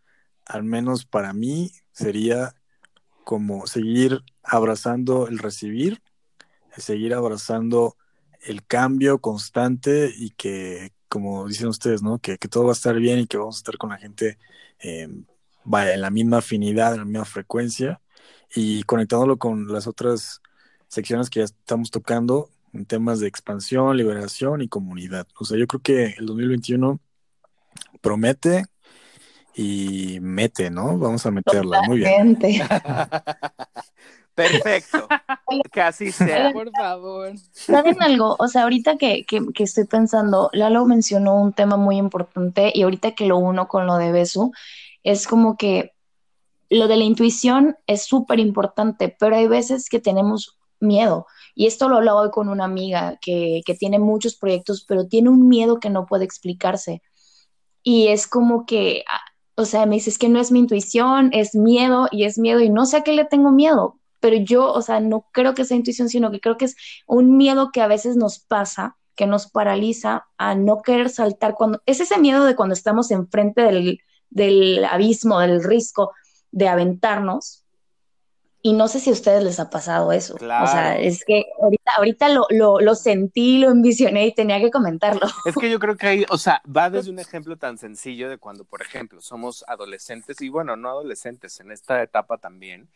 [0.45, 2.55] al menos para mí, sería
[3.23, 6.01] como seguir abrazando el recibir,
[6.77, 7.95] seguir abrazando
[8.41, 12.19] el cambio constante y que, como dicen ustedes, ¿no?
[12.19, 14.38] Que, que todo va a estar bien y que vamos a estar con la gente,
[14.82, 15.10] eh,
[15.63, 18.01] vaya, en la misma afinidad, en la misma frecuencia
[18.55, 20.41] y conectándolo con las otras
[20.88, 25.27] secciones que ya estamos tocando en temas de expansión, liberación y comunidad.
[25.39, 26.99] O sea, yo creo que el 2021
[28.01, 28.65] promete
[29.55, 30.97] y mete, ¿no?
[30.97, 31.82] Vamos a meterla.
[31.84, 32.38] Muy bien.
[34.39, 35.08] Perfecto.
[35.84, 36.52] Así sea.
[36.54, 37.34] Por favor.
[37.52, 38.36] ¿Saben algo?
[38.39, 42.84] O sea, ahorita que, que, que estoy pensando, Lalo mencionó un tema muy importante y
[42.84, 44.52] ahorita que lo uno con lo de Besu,
[45.04, 45.93] es como que
[46.69, 51.25] lo de la intuición es súper importante, pero hay veces que tenemos miedo.
[51.56, 55.30] Y esto lo hablaba hoy con una amiga que, que tiene muchos proyectos, pero tiene
[55.30, 57.02] un miedo que no puede explicarse.
[57.84, 59.19] Y es como que, ah,
[59.56, 62.62] o sea, me dice, es que no es mi intuición, es miedo y es miedo
[62.62, 65.65] y no sé a qué le tengo miedo, pero yo, o sea, no creo que
[65.65, 66.75] sea intuición, sino que creo que es
[67.08, 71.82] un miedo que a veces nos pasa, que nos paraliza a no querer saltar cuando,
[71.86, 76.13] es ese miedo de cuando estamos enfrente del, del abismo, del risco
[76.51, 77.65] de aventarnos,
[78.62, 80.36] Y no sé si a ustedes les ha pasado eso.
[80.36, 80.65] Claro.
[80.65, 84.69] O sea, es que ahorita, ahorita lo, lo, lo sentí, lo envisioné y tenía que
[84.69, 85.27] comentarlo.
[85.45, 88.38] Es que yo creo que hay, o sea, va desde un ejemplo tan sencillo de
[88.38, 92.89] cuando, por ejemplo, somos adolescentes y bueno, no adolescentes, en esta etapa también,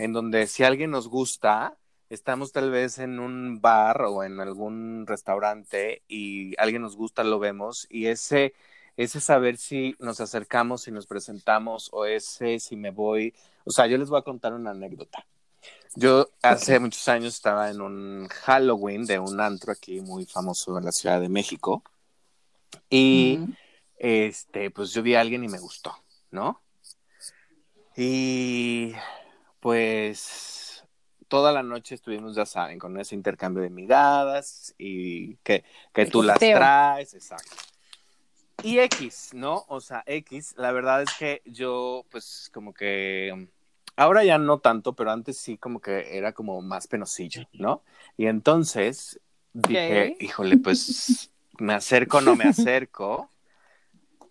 [0.00, 1.76] en donde si alguien nos gusta,
[2.08, 7.38] estamos tal vez en un bar o en algún restaurante y alguien nos gusta, lo
[7.38, 8.54] vemos y ese
[8.96, 13.34] ese saber si nos acercamos, si nos presentamos o ese si me voy,
[13.64, 15.26] o sea, yo les voy a contar una anécdota.
[15.94, 20.86] Yo hace muchos años estaba en un Halloween de un antro aquí muy famoso en
[20.86, 21.82] la Ciudad de México
[22.88, 23.38] y
[23.98, 25.94] este, pues yo vi a alguien y me gustó,
[26.30, 26.62] ¿no?
[27.96, 28.94] Y
[29.60, 30.84] pues
[31.28, 36.22] toda la noche estuvimos, ya saben, con ese intercambio de miradas y que, que tú
[36.22, 37.56] las traes, exacto.
[38.62, 39.64] Y X, ¿no?
[39.68, 43.48] O sea, X, la verdad es que yo, pues, como que,
[43.96, 47.82] ahora ya no tanto, pero antes sí como que era como más penosillo, ¿no?
[48.16, 49.20] Y entonces
[49.52, 53.28] dije, híjole, pues, me acerco no me acerco.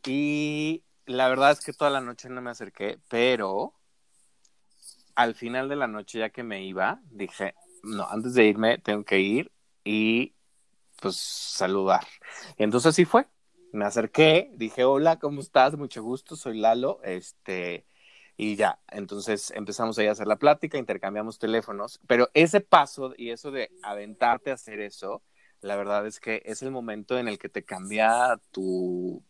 [0.05, 3.73] Y la verdad es que toda la noche no me acerqué, pero
[5.19, 7.53] al final de la noche, ya que me iba, dije,
[7.83, 9.51] no, antes de irme, tengo que ir
[9.83, 10.33] y
[11.01, 12.07] pues saludar.
[12.57, 13.27] Y entonces así fue.
[13.73, 15.77] Me acerqué, dije, hola, ¿cómo estás?
[15.77, 17.85] Mucho gusto, soy Lalo, este,
[18.37, 23.31] y ya, entonces empezamos ahí a hacer la plática, intercambiamos teléfonos, pero ese paso y
[23.31, 25.21] eso de aventarte a hacer eso,
[25.59, 29.21] la verdad es que es el momento en el que te cambia tu,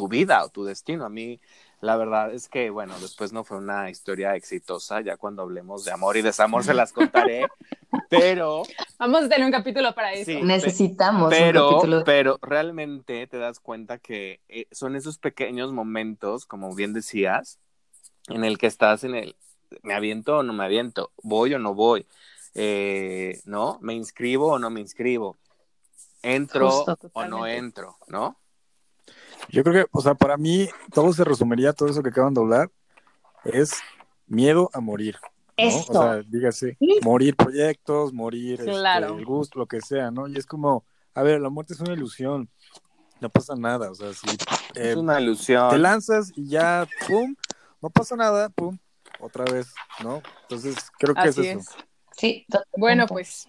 [0.00, 1.04] tu vida o tu destino.
[1.04, 1.38] A mí,
[1.82, 5.92] la verdad es que, bueno, después no fue una historia exitosa, ya cuando hablemos de
[5.92, 7.46] amor y desamor se las contaré,
[8.08, 8.62] pero,
[8.98, 10.30] Vamos a tener un capítulo para eso.
[10.30, 10.40] Sí.
[10.42, 12.04] Necesitamos un pero, capítulo.
[12.04, 17.58] pero realmente te das cuenta que eh, son esos pequeños momentos, como bien decías,
[18.28, 19.36] en el que estás en el,
[19.82, 22.06] me aviento o no me aviento, voy o no voy,
[22.54, 23.78] eh, ¿no?
[23.82, 25.36] Me inscribo o no me inscribo,
[26.22, 28.39] entro Justo, o no entro, ¿no?
[29.52, 32.40] Yo creo que, o sea, para mí todo se resumiría, todo eso que acaban de
[32.40, 32.70] hablar,
[33.44, 33.74] es
[34.26, 35.16] miedo a morir.
[35.58, 40.26] O sea, dígase, morir proyectos, morir este, el gusto, lo que sea, ¿no?
[40.26, 40.84] Y es como,
[41.14, 42.48] a ver, la muerte es una ilusión,
[43.20, 44.26] no pasa nada, o sea, si
[44.74, 45.68] eh, es una ilusión.
[45.68, 47.34] te lanzas y ya, pum,
[47.82, 48.78] no pasa nada, pum,
[49.18, 50.22] otra vez, ¿no?
[50.42, 51.58] Entonces, creo que Así es eso.
[51.58, 51.66] es.
[52.16, 52.46] Sí.
[52.76, 53.46] Bueno, pues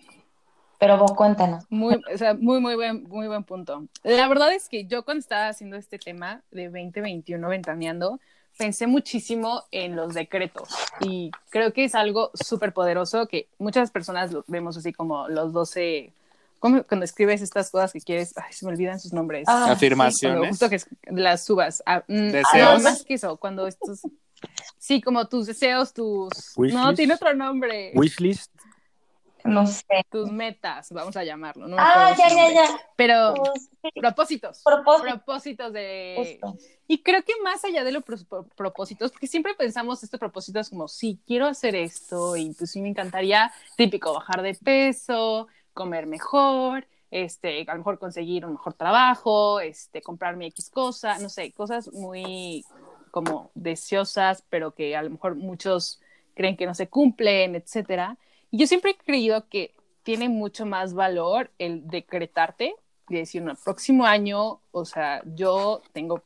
[0.81, 1.63] Pero vos cuéntanos.
[1.69, 3.85] Muy, o sea, muy, muy buen, muy buen punto.
[4.01, 8.19] La verdad es que yo cuando estaba haciendo este tema de 2021 ventaneando,
[8.57, 14.31] pensé muchísimo en los decretos y creo que es algo súper poderoso que muchas personas
[14.31, 16.13] lo vemos así como los 12,
[16.57, 16.81] ¿cómo?
[16.81, 19.47] cuando escribes estas cosas que quieres, ay, se me olvidan sus nombres.
[19.47, 20.49] Ah, Afirmaciones.
[20.49, 20.79] justo que
[21.11, 21.83] las subas.
[21.85, 22.47] Ah, mm, Deseos.
[22.53, 24.01] ah, no, más que eso, cuando estos...
[24.79, 26.53] Sí, como tus deseos, tus...
[26.55, 26.97] Wish no, list.
[26.97, 27.91] tiene otro nombre.
[27.93, 28.51] Wishlist,
[29.45, 29.83] No sé.
[30.09, 31.67] Tus metas, vamos a llamarlo.
[31.67, 32.79] No Ah, ya, ya, ya.
[32.95, 34.61] Pero Pues, sí, propósitos.
[34.63, 35.07] propósito.
[35.07, 36.15] Propósitos de...
[36.41, 36.57] Justo.
[36.87, 40.87] Y creo que más allá de los pro- propósitos, porque siempre pensamos estos propósitos como,
[40.87, 46.85] sí, quiero hacer esto y pues sí me encantaría, típico, bajar de peso, comer mejor,
[47.09, 51.91] este, a lo mejor conseguir un mejor trabajo, este, comprarme X cosa, no sé, cosas
[51.93, 52.65] muy
[53.11, 56.01] como deseosas, pero que a lo mejor muchos
[56.33, 58.17] creen que no se cumplen, etcétera.
[58.51, 62.75] Yo siempre he creído que tiene mucho más valor el decretarte
[63.09, 66.23] y decir, no, el próximo año, o sea, yo tengo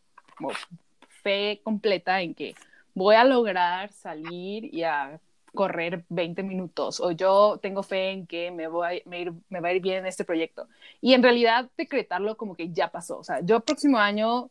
[1.23, 2.55] fe completa en que
[2.93, 5.19] voy a lograr salir y a
[5.53, 9.99] correr 20 minutos o yo tengo fe en que me, voy, va a ir bien
[9.99, 10.67] en este proyecto.
[11.01, 13.17] Y en realidad decretarlo como que ya pasó.
[13.19, 14.49] O sea, yo próximo año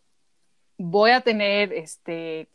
[0.79, 2.49] voy a tener, este,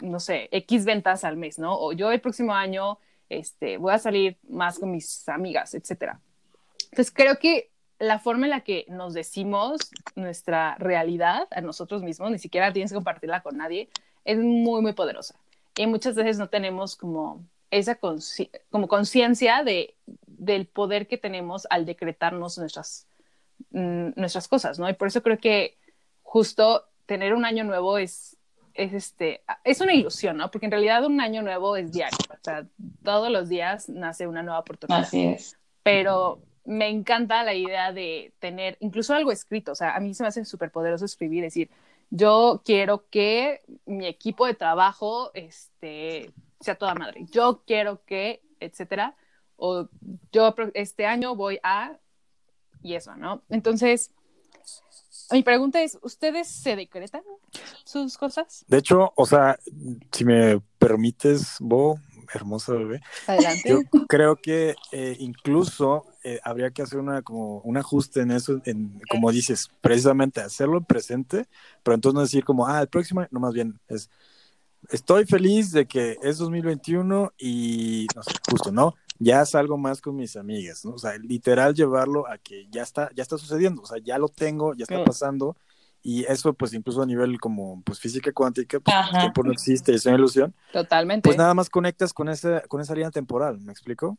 [0.00, 1.78] no sé, X ventas al mes, ¿no?
[1.78, 6.20] O yo el próximo año este, voy a salir más con mis amigas, etcétera.
[6.84, 9.80] Entonces creo que la forma en la que nos decimos
[10.14, 13.88] nuestra realidad a nosotros mismos, ni siquiera tienes que compartirla con nadie,
[14.24, 15.36] es muy, muy poderosa.
[15.76, 17.98] Y muchas veces no tenemos como esa
[18.88, 19.94] conciencia de,
[20.26, 23.06] del poder que tenemos al decretarnos nuestras,
[23.70, 24.88] mm, nuestras cosas, ¿no?
[24.88, 25.76] Y por eso creo que
[26.22, 28.36] justo tener un año nuevo es,
[28.74, 30.50] es, este, es una ilusión, ¿no?
[30.50, 32.66] Porque en realidad un año nuevo es diario, o sea,
[33.02, 35.58] todos los días nace una nueva oportunidad Así es.
[35.82, 39.72] pero me encanta la idea de tener incluso algo escrito.
[39.72, 41.70] O sea, a mí se me hace súper poderoso escribir, decir,
[42.10, 47.26] yo quiero que mi equipo de trabajo este, sea toda madre.
[47.30, 49.14] Yo quiero que, etcétera.
[49.56, 49.88] O
[50.32, 51.98] yo este año voy a.
[52.82, 53.42] Y eso, ¿no?
[53.48, 54.12] Entonces,
[55.30, 57.22] mi pregunta es: ¿Ustedes se decretan
[57.84, 58.64] sus cosas?
[58.68, 59.58] De hecho, o sea,
[60.12, 61.98] si me permites, Bo,
[62.32, 63.00] hermosa bebé.
[63.26, 63.68] Adelante.
[63.68, 68.60] Yo creo que eh, incluso eh, habría que hacer una como un ajuste en eso,
[68.64, 71.46] en, como dices, precisamente hacerlo en presente,
[71.82, 74.10] pero entonces no decir como, ah, el próximo, no más bien es,
[74.90, 78.94] estoy feliz de que es 2021 y, no sé, justo, ¿no?
[79.18, 80.92] Ya salgo más con mis amigas, ¿no?
[80.94, 84.28] O sea, literal llevarlo a que ya está, ya está sucediendo, o sea, ya lo
[84.28, 85.02] tengo, ya está Sí.
[85.04, 85.56] pasando,
[86.02, 89.94] y eso pues incluso a nivel como pues física cuántica, pues, el tiempo no existe,
[89.94, 91.26] es una ilusión, Totalmente.
[91.26, 94.18] pues nada más conectas con esa, con esa línea temporal, ¿me explico?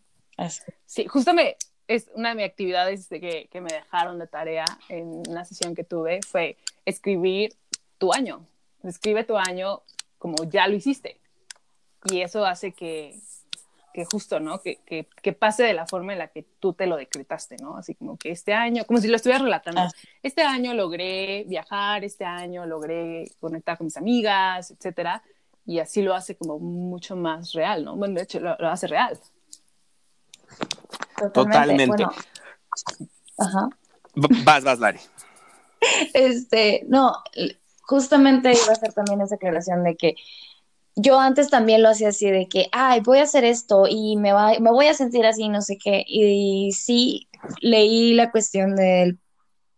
[0.86, 4.66] Sí, justo me, es una de mis actividades de que, que me dejaron de tarea
[4.90, 7.54] en una sesión que tuve fue escribir
[7.98, 8.48] tu año.
[8.84, 9.82] Escribe tu año
[10.26, 11.20] como ya lo hiciste.
[12.06, 13.20] Y eso hace que,
[13.94, 14.60] que justo, ¿no?
[14.60, 17.78] Que, que, que pase de la forma en la que tú te lo decretaste, ¿no?
[17.78, 19.82] Así como que este año, como si lo estuvieras relatando.
[19.82, 19.92] Ah.
[20.24, 25.22] Este año logré viajar, este año logré conectar con mis amigas, etcétera.
[25.64, 27.96] Y así lo hace como mucho más real, ¿no?
[27.96, 29.20] Bueno, de hecho, lo, lo hace real.
[31.36, 31.86] Totalmente.
[31.86, 32.12] Bueno,
[33.38, 33.70] ajá.
[34.16, 35.00] Vas, vas, Lari.
[36.16, 37.14] Este, no,
[37.88, 40.16] justamente iba a hacer también esa aclaración de que
[40.96, 44.32] yo antes también lo hacía así de que, ay, voy a hacer esto y me,
[44.32, 46.04] va, me voy a sentir así, no sé qué.
[46.08, 47.28] Y sí,
[47.60, 49.20] leí la cuestión del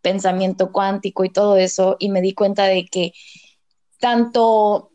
[0.02, 3.14] pensamiento cuántico y todo eso y me di cuenta de que
[4.00, 4.92] tanto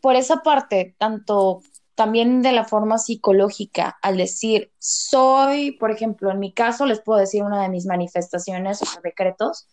[0.00, 1.60] por esa parte, tanto
[1.94, 7.20] también de la forma psicológica, al decir, soy, por ejemplo, en mi caso, les puedo
[7.20, 9.66] decir una de mis manifestaciones o decretos,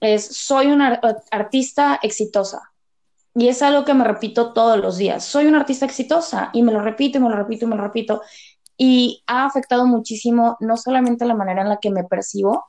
[0.00, 2.72] es soy una ar- artista exitosa.
[3.34, 5.24] Y es algo que me repito todos los días.
[5.24, 8.22] Soy una artista exitosa y me lo repito me lo repito me lo repito.
[8.76, 12.64] Y ha afectado muchísimo no solamente la manera en la que me percibo,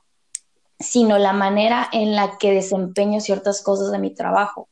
[0.78, 4.68] sino la manera en la que desempeño ciertas cosas de mi trabajo.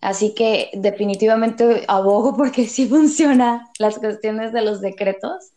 [0.00, 5.52] Así que definitivamente abogo porque sí funciona las cuestiones de los decretos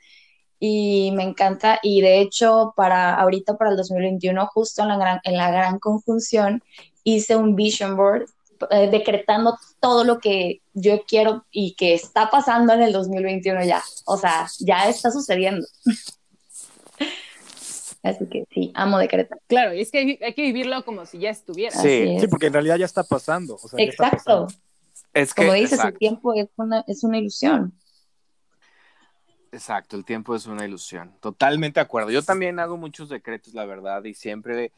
[0.59, 1.79] y me encanta.
[1.83, 5.79] Y de hecho, para ahorita, para el 2021, justo en la gran, en la gran
[5.79, 6.63] conjunción,
[7.03, 8.25] hice un vision board
[8.71, 13.83] eh, decretando todo lo que yo quiero y que está pasando en el 2021 ya.
[14.05, 15.67] O sea, ya está sucediendo.
[18.03, 19.39] Así que sí, amo decretar.
[19.47, 21.75] Claro, y es que hay, hay que vivirlo como si ya estuviera.
[21.75, 22.17] Sí.
[22.19, 23.55] Sí, porque en realidad ya está pasando.
[23.55, 24.45] O sea, ya está Exacto.
[24.45, 24.67] pasando.
[25.13, 27.73] Es que, Como dices, el tiempo es una, es una ilusión.
[29.51, 31.13] Exacto, el tiempo es una ilusión.
[31.19, 32.11] Totalmente de acuerdo.
[32.11, 34.71] Yo también hago muchos decretos, la verdad, y siempre,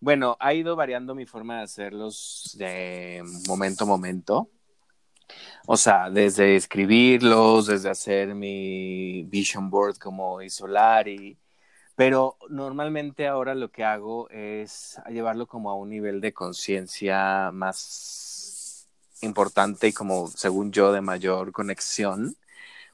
[0.00, 4.50] bueno, ha ido variando mi forma de hacerlos de momento a momento.
[5.66, 10.66] O sea, desde escribirlos, desde hacer mi vision board como hizo.
[11.96, 18.88] Pero normalmente ahora lo que hago es llevarlo como a un nivel de conciencia más
[19.22, 22.36] importante y como, según yo, de mayor conexión,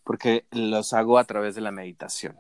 [0.04, 2.38] porque los hago a través de la meditación.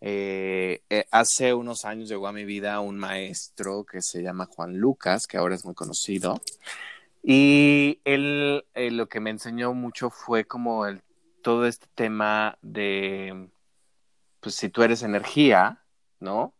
[0.00, 4.76] Eh, eh, hace unos años llegó a mi vida un maestro que se llama Juan
[4.76, 6.42] Lucas, que ahora es muy conocido,
[7.22, 10.84] y él eh, lo que me enseñó mucho fue como
[11.42, 13.48] todo este tema de,
[14.40, 15.82] pues si tú eres energía,
[16.20, 16.52] ¿no?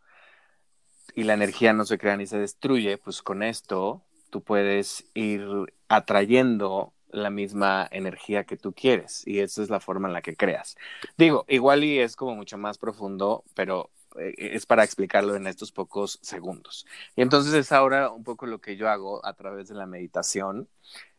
[1.15, 5.47] Y la energía no se crea ni se destruye, pues con esto tú puedes ir
[5.89, 10.37] atrayendo la misma energía que tú quieres y esa es la forma en la que
[10.37, 10.77] creas.
[11.17, 15.73] Digo, igual y es como mucho más profundo, pero eh, es para explicarlo en estos
[15.73, 16.87] pocos segundos.
[17.17, 20.69] Y entonces es ahora un poco lo que yo hago a través de la meditación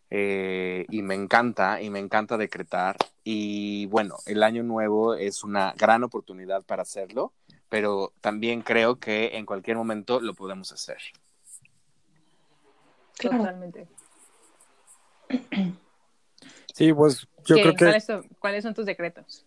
[0.10, 2.98] eh, y me encanta, y me encanta decretar.
[3.24, 7.34] Y bueno, el año nuevo es una gran oportunidad para hacerlo,
[7.70, 10.98] pero también creo que en cualquier momento lo podemos hacer.
[13.18, 13.38] Claro.
[13.38, 13.88] Totalmente.
[16.76, 19.46] Sí, pues yo creo que ¿Cuáles, son, cuáles son tus decretos?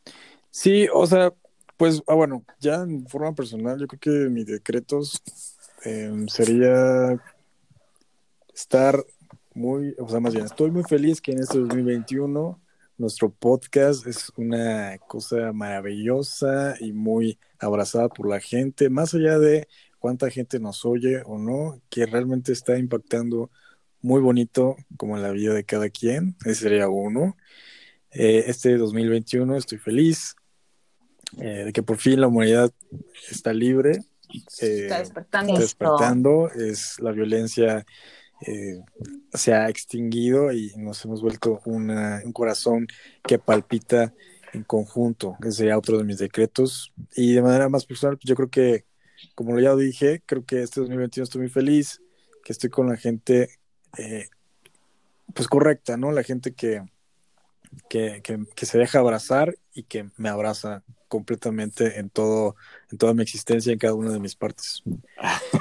[0.51, 1.31] sí, o sea,
[1.77, 5.23] pues, ah, bueno, ya en forma personal, yo creo que mis decretos
[5.85, 7.23] eh, sería
[8.55, 9.05] estar
[9.53, 12.59] muy, o sea, más bien, estoy muy feliz que en este 2021
[12.97, 19.69] nuestro podcast es una cosa maravillosa y muy abrazada por la gente, más allá de
[19.99, 23.51] cuánta gente nos oye o no, que realmente está impactando
[24.03, 27.37] muy bonito como en la vida de cada quien, ese sería uno.
[28.11, 30.35] Eh, este 2021 estoy feliz
[31.39, 32.73] eh, de que por fin la humanidad
[33.31, 33.99] está libre,
[34.61, 35.57] eh, Está despertando.
[35.57, 35.63] Sí.
[35.63, 37.85] despertando, es la violencia
[38.47, 38.79] eh,
[39.35, 42.87] se ha extinguido y nos hemos vuelto una- un corazón
[43.25, 44.15] que palpita
[44.53, 45.37] en conjunto.
[45.41, 46.93] Ese sería otro de mis decretos.
[47.17, 48.85] Y de manera más personal, pues yo creo que,
[49.35, 52.01] como ya lo dije, creo que este 2021 estoy muy feliz,
[52.45, 53.49] que estoy con la gente,
[53.97, 54.29] eh,
[55.35, 56.13] pues correcta, ¿no?
[56.13, 56.83] La gente que,
[57.89, 62.55] que, que- que se deja abrazar y que me abraza completamente en todo,
[62.91, 64.83] en toda mi existencia, en cada una de mis partes.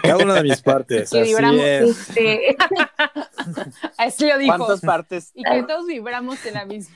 [0.01, 1.09] Cada una de mis partes.
[1.11, 2.09] Que así vibramos, es.
[2.09, 2.57] Este,
[3.97, 4.55] Así lo dijo.
[4.57, 5.31] ¿Cuántas partes?
[5.33, 6.95] Y que todos vibramos en la misma.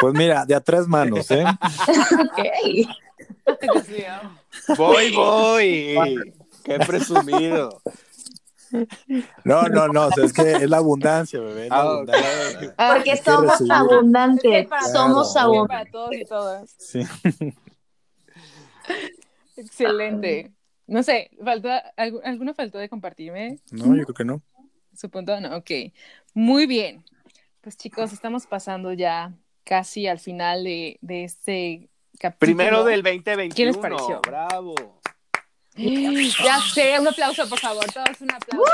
[0.00, 1.44] Pues mira, de a tres manos, ¿eh?
[2.24, 2.38] ok.
[4.76, 6.34] Voy, voy.
[6.64, 7.82] Qué presumido.
[9.44, 11.68] No, no, no, o sea, es que es la abundancia, bebé.
[11.68, 12.74] la Ah, abundancia.
[12.76, 13.72] Porque somos recibir.
[13.72, 14.52] abundantes.
[14.52, 15.68] Es que para Somos todos, abundantes.
[15.68, 16.74] Para todos y todas.
[16.78, 17.00] Sí.
[19.56, 20.52] Excelente.
[20.86, 24.42] No sé, faltó, algu- ¿alguno faltó de compartirme No, yo creo que no.
[24.94, 25.40] su punto?
[25.40, 25.70] No, ok.
[26.34, 27.04] Muy bien.
[27.62, 29.32] Pues chicos, estamos pasando ya
[29.64, 32.38] casi al final de, de este capítulo.
[32.56, 33.54] Primero del 2021.
[33.54, 34.20] ¿Qué les pareció?
[34.20, 34.74] Bravo.
[35.76, 38.64] Ya sé, un aplauso, por favor, todos un aplauso.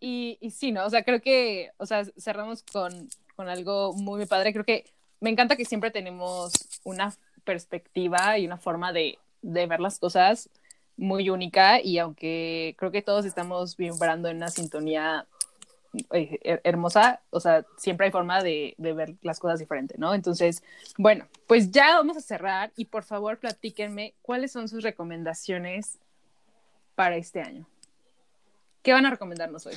[0.00, 0.86] Y, y sí, ¿no?
[0.86, 4.52] O sea, creo que, o sea, cerramos con, con algo muy padre.
[4.52, 4.84] Creo que
[5.20, 6.52] me encanta que siempre tenemos
[6.84, 10.50] una perspectiva y una forma de, de ver las cosas
[10.96, 15.26] muy única y aunque creo que todos estamos vibrando en una sintonía
[16.10, 20.14] hermosa, o sea, siempre hay forma de, de ver las cosas diferente, ¿no?
[20.14, 20.62] Entonces,
[20.96, 25.98] bueno, pues ya vamos a cerrar y por favor platíquenme cuáles son sus recomendaciones
[26.94, 27.66] para este año.
[28.82, 29.74] ¿Qué van a recomendarnos hoy?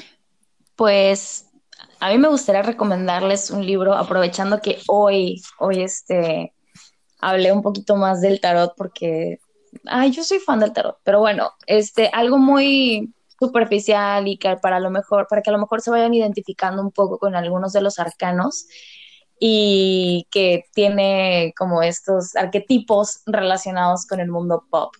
[0.76, 1.52] Pues
[2.00, 6.54] a mí me gustaría recomendarles un libro, aprovechando que hoy, hoy este,
[7.20, 9.40] hablé un poquito más del tarot porque,
[9.86, 14.80] ay, yo soy fan del tarot, pero bueno, este, algo muy superficial y que para
[14.80, 17.82] lo mejor, para que a lo mejor se vayan identificando un poco con algunos de
[17.82, 18.68] los arcanos
[19.40, 24.94] y que tiene como estos arquetipos relacionados con el mundo pop.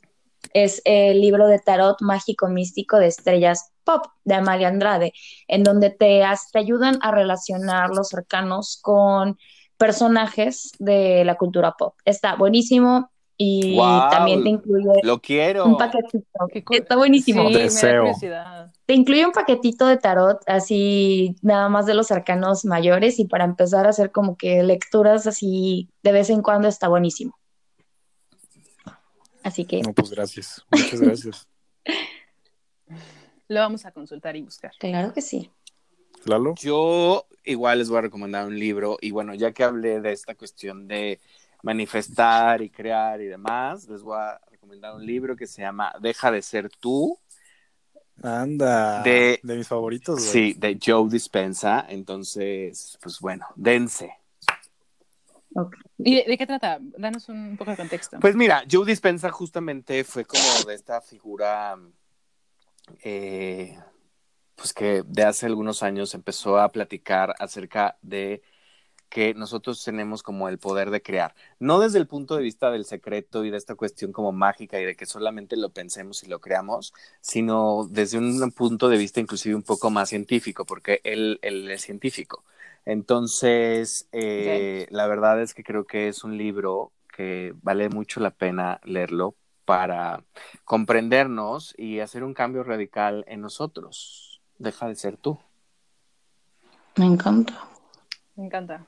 [0.54, 5.14] Es el libro de tarot mágico místico de estrellas pop de Amalia Andrade,
[5.48, 9.38] en donde te, te ayudan a relacionar los arcanos con
[9.78, 11.94] personajes de la cultura pop.
[12.06, 13.11] Está buenísimo
[13.44, 13.76] y
[14.12, 15.66] también te incluye Lo quiero.
[15.66, 16.28] un paquetito.
[16.70, 17.48] Está buenísimo.
[17.48, 18.06] Sí, Deseo.
[18.86, 23.46] Te incluye un paquetito de tarot, así nada más de los arcanos mayores y para
[23.46, 27.36] empezar a hacer como que lecturas así de vez en cuando está buenísimo.
[29.42, 30.64] Así que, No, pues gracias.
[30.70, 31.48] Muchas gracias.
[33.48, 34.72] Lo vamos a consultar y buscar.
[34.80, 35.50] claro que sí.
[36.26, 36.54] Lalo.
[36.62, 40.36] Yo igual les voy a recomendar un libro y bueno, ya que hablé de esta
[40.36, 41.20] cuestión de
[41.64, 46.32] manifestar y crear y demás, les voy a recomendar un libro que se llama Deja
[46.32, 47.18] de ser tú,
[48.24, 49.02] Anda.
[49.04, 50.20] De- De, mis favoritos.
[50.20, 50.30] güey.
[50.32, 51.86] sí, de Joe Dispensa.
[51.90, 54.14] Entonces, pues bueno, dense.
[55.98, 56.78] ¿Y de, de qué trata?
[56.80, 58.20] Danos un poco de contexto.
[58.20, 61.78] Pues mira, Joe Dispensa justamente fue como de esta figura,
[63.04, 63.78] eh,
[64.56, 68.42] pues que de hace algunos años empezó a platicar acerca de
[69.12, 72.86] que nosotros tenemos como el poder de crear, no desde el punto de vista del
[72.86, 76.40] secreto y de esta cuestión como mágica y de que solamente lo pensemos y lo
[76.40, 81.70] creamos, sino desde un punto de vista inclusive un poco más científico, porque él, él
[81.70, 82.46] es científico.
[82.86, 88.32] Entonces, eh, la verdad es que creo que es un libro que vale mucho la
[88.32, 89.36] pena leerlo
[89.66, 90.24] para
[90.64, 94.42] comprendernos y hacer un cambio radical en nosotros.
[94.58, 95.38] Deja de ser tú.
[96.96, 97.68] Me encanta.
[98.38, 98.86] Me encanta.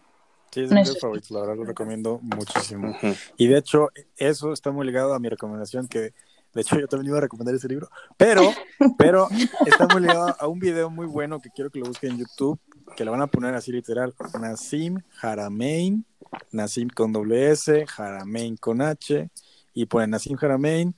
[0.54, 2.95] Sí, es Nuestro- favoritos, la verdad lo recomiendo muchísimo.
[3.38, 6.14] Y de hecho, eso está muy ligado a mi recomendación, que
[6.54, 8.43] de hecho yo también iba a recomendar ese libro, pero,
[8.97, 9.28] pero
[9.66, 12.60] está muy ligado a un video muy bueno que quiero que lo busquen en YouTube,
[12.95, 16.06] que lo van a poner así literal, Nassim Haramein,
[16.51, 19.30] Nassim con doble S, Haramein con H,
[19.74, 20.93] y ponen Nassim Haramein,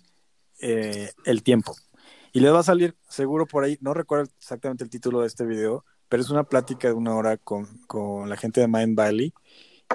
[0.60, 1.74] eh, el tiempo.
[2.34, 5.45] Y les va a salir seguro por ahí, no recuerdo exactamente el título de este
[5.45, 9.34] video, pero es una plática de una hora con, con la gente de Mind Valley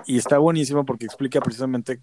[0.06, 2.00] y está buenísimo porque explica precisamente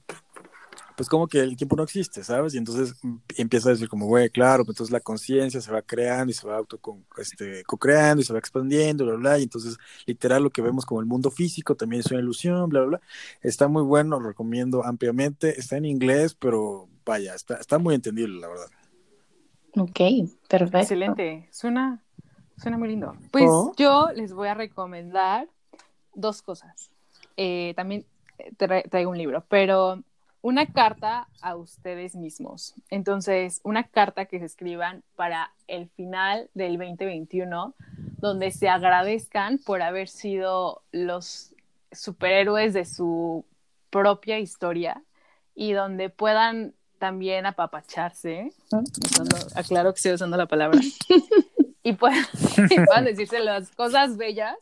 [0.97, 2.55] pues como que el tiempo no existe, ¿sabes?
[2.55, 2.95] Y entonces
[3.38, 6.47] empieza a decir como, güey, claro, pues entonces la conciencia se va creando y se
[6.47, 6.80] va auto
[7.20, 9.78] este, co-creando y se va expandiendo, bla, bla, y entonces
[10.08, 13.01] literal lo que vemos como el mundo físico también es una ilusión, bla, bla, bla.
[13.43, 18.41] Está muy bueno, lo recomiendo ampliamente, está en inglés, pero vaya, está, está muy entendible,
[18.41, 18.68] la verdad.
[19.76, 19.99] Ok,
[20.49, 20.80] perfecto.
[20.80, 21.47] Excelente.
[21.51, 22.03] Suena,
[22.62, 23.16] suena muy lindo.
[23.32, 23.74] Pues Oh.
[23.78, 25.47] yo les voy a recomendar
[26.14, 26.89] dos cosas.
[27.38, 28.05] Eh, también
[28.58, 30.01] tra- traigo un libro, pero
[30.41, 32.74] una carta a ustedes mismos.
[32.89, 37.74] Entonces, una carta que se escriban para el final del 2021,
[38.20, 41.53] donde se agradezcan por haber sido los
[41.91, 43.45] superhéroes de su
[43.89, 45.03] propia historia
[45.55, 48.51] y donde puedan también apapacharse.
[48.72, 50.80] Usando- aclaro que estoy usando la palabra.
[51.88, 52.26] y, puedan,
[52.70, 54.58] y puedan decirse las cosas bellas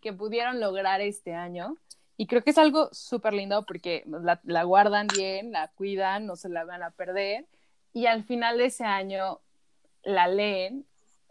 [0.00, 1.76] que pudieron lograr este año
[2.18, 6.36] Y creo que es algo súper lindo porque la, la, guardan bien, la cuidan, no
[6.36, 7.46] se la van a perder.
[7.92, 9.40] Y al final de ese año
[10.02, 10.84] la leen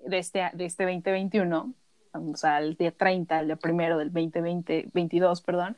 [0.03, 1.73] de este, de este 2021,
[2.13, 5.77] o sea, el día 30, el día primero del 2020, 22, perdón.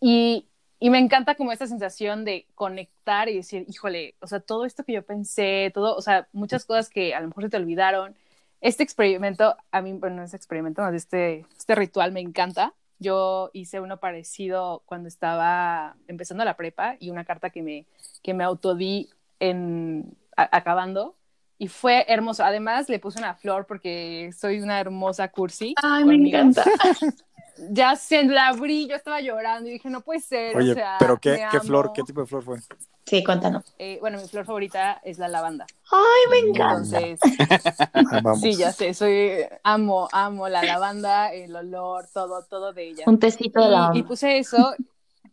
[0.00, 0.46] Y,
[0.78, 4.84] y me encanta como esta sensación de conectar y decir, híjole, o sea, todo esto
[4.84, 8.14] que yo pensé, todo, o sea, muchas cosas que a lo mejor se te olvidaron.
[8.60, 13.80] Este experimento, a mí, bueno, este experimento, más este, este ritual me encanta yo hice
[13.80, 17.86] uno parecido cuando estaba empezando la prepa y una carta que me,
[18.22, 21.14] que me autodí en, acabando
[21.58, 22.44] y fue hermoso.
[22.44, 25.74] Además, le puse una flor porque soy una hermosa cursi.
[25.82, 26.64] Ay, me encanta.
[27.70, 30.56] ya se la abrí, yo estaba llorando y dije, no puede ser.
[30.56, 32.58] Oye, o sea, pero qué, ¿qué flor, qué tipo de flor fue?
[33.04, 33.72] Sí, cuéntanos.
[33.78, 35.64] Eh, bueno, mi flor favorita es la lavanda.
[35.92, 36.98] Ay, me encanta.
[36.98, 37.20] Entonces,
[38.40, 43.04] sí, ya sé, soy, amo, amo la lavanda, el olor, todo, todo de ella.
[43.06, 43.96] Un tecito de lavanda.
[43.96, 44.74] Y, y puse eso,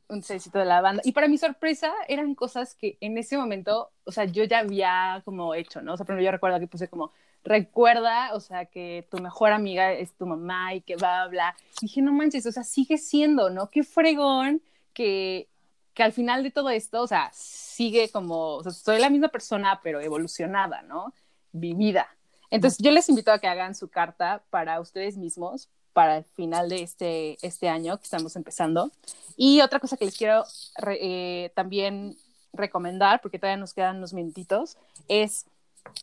[0.08, 1.02] un tecito de lavanda.
[1.04, 5.22] Y para mi sorpresa, eran cosas que en ese momento, o sea, yo ya había
[5.26, 5.94] como hecho, ¿no?
[5.94, 7.12] O sea, primero yo recuerdo que puse como,
[7.44, 11.56] recuerda, o sea, que tu mejor amiga es tu mamá y que va a hablar.
[11.82, 13.70] dije, no manches, o sea, sigue siendo, ¿no?
[13.70, 14.62] Qué fregón
[14.94, 15.48] que
[15.94, 19.28] que al final de todo esto, o sea, sigue como, o sea, soy la misma
[19.28, 21.14] persona, pero evolucionada, ¿no?
[21.52, 22.08] Vivida.
[22.50, 26.70] Entonces, yo les invito a que hagan su carta para ustedes mismos, para el final
[26.70, 28.92] de este, este año que estamos empezando.
[29.38, 30.44] Y otra cosa que les quiero
[30.88, 32.16] eh, también
[32.54, 34.78] recomendar, porque todavía nos quedan unos minutitos,
[35.08, 35.46] es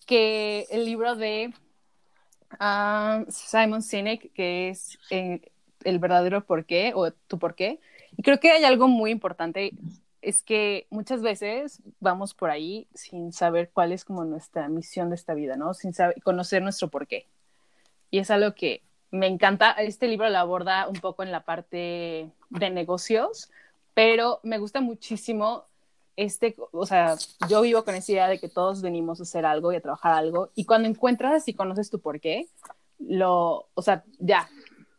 [0.07, 1.53] que el libro de
[2.61, 5.41] um, Simon Sinek, que es eh,
[5.85, 7.81] El verdadero porqué o Tu porqué,
[8.17, 9.73] y creo que hay algo muy importante,
[10.23, 15.17] es que muchas veces vamos por ahí sin saber cuál es como nuestra misión de
[15.17, 15.75] esta vida, ¿no?
[15.75, 17.27] Sin saber, conocer nuestro porqué.
[18.11, 19.71] Y es algo que me encanta.
[19.73, 23.51] Este libro lo aborda un poco en la parte de negocios,
[23.95, 25.70] pero me gusta muchísimo
[26.17, 27.17] este, o sea,
[27.49, 30.13] yo vivo con esa idea de que todos venimos a hacer algo y a trabajar
[30.13, 32.49] algo, y cuando encuentras y conoces tu porqué,
[32.99, 34.49] lo, o sea, ya,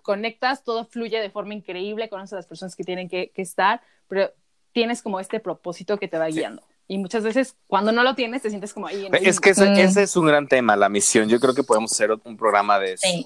[0.01, 3.81] conectas, todo fluye de forma increíble, conoces a las personas que tienen que, que estar,
[4.07, 4.31] pero
[4.71, 6.63] tienes como este propósito que te va guiando.
[6.87, 9.05] Y muchas veces cuando no lo tienes te sientes como ahí.
[9.05, 9.77] En es que ese, mm.
[9.77, 11.29] ese, es un gran tema, la misión.
[11.29, 13.07] Yo creo que podemos hacer un programa de eso.
[13.07, 13.25] Sí.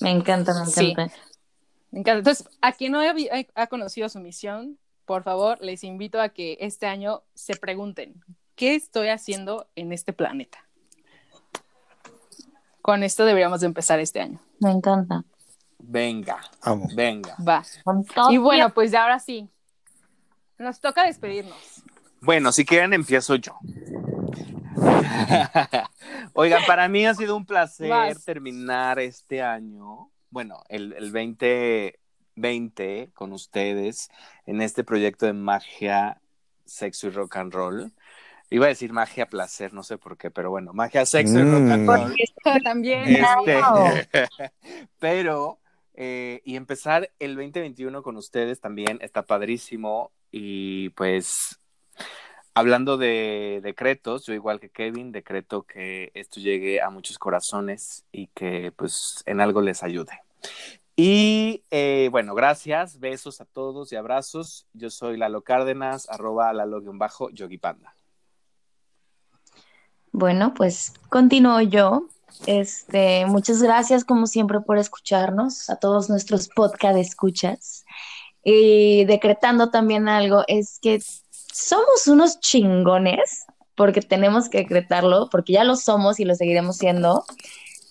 [0.00, 0.80] Me encanta, me encanta.
[0.80, 0.94] Sí.
[1.90, 2.18] Me encanta.
[2.18, 3.12] Entonces, a quien no ha,
[3.54, 8.14] ha conocido su misión, por favor, les invito a que este año se pregunten,
[8.54, 10.58] ¿qué estoy haciendo en este planeta?
[12.82, 14.40] Con esto deberíamos de empezar este año.
[14.60, 15.24] Me encanta.
[15.78, 16.94] Venga, Vamos.
[16.94, 17.36] venga.
[17.46, 17.62] Va.
[18.30, 19.48] Y bueno, pues ya ahora sí,
[20.58, 21.82] nos toca despedirnos.
[22.20, 23.58] Bueno, si quieren empiezo yo.
[26.34, 28.24] Oigan, para mí ha sido un placer Vas.
[28.24, 31.12] terminar este año, bueno, el, el
[32.36, 34.10] 2020 con ustedes
[34.46, 36.20] en este proyecto de magia,
[36.64, 37.92] sexo y rock and roll.
[38.50, 41.38] Iba a decir magia placer, no sé por qué, pero bueno, magia, sexo mm.
[41.38, 42.14] y rock and roll.
[42.42, 43.04] Porque también.
[43.08, 43.60] Este,
[44.98, 45.58] pero
[45.94, 50.12] eh, y empezar el 2021 con ustedes también está padrísimo.
[50.30, 51.60] Y pues,
[52.54, 58.26] hablando de decretos, yo igual que Kevin, decreto que esto llegue a muchos corazones y
[58.28, 60.20] que pues en algo les ayude.
[60.96, 64.66] Y eh, bueno, gracias, besos a todos y abrazos.
[64.72, 67.30] Yo soy Lalo Cárdenas, arroba lalo-bajo
[67.60, 67.94] Panda.
[70.12, 72.06] Bueno, pues continúo yo.
[72.46, 77.84] Este, muchas gracias como siempre por escucharnos, a todos nuestros podcast escuchas.
[78.44, 81.00] Y decretando también algo, es que
[81.52, 87.24] somos unos chingones, porque tenemos que decretarlo, porque ya lo somos y lo seguiremos siendo.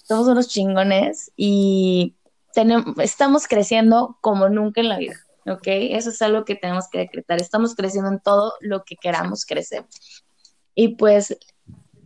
[0.06, 2.16] Somos unos chingones y
[2.54, 5.64] tenemos, estamos creciendo como nunca en la vida, ¿ok?
[5.66, 7.42] Eso es algo que tenemos que decretar.
[7.42, 9.86] Estamos creciendo en todo lo que queramos crecer.
[10.76, 11.38] Y pues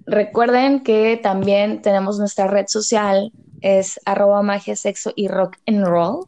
[0.07, 6.25] Recuerden que también tenemos nuestra red social, es arroba magia, sexo y rock and roll.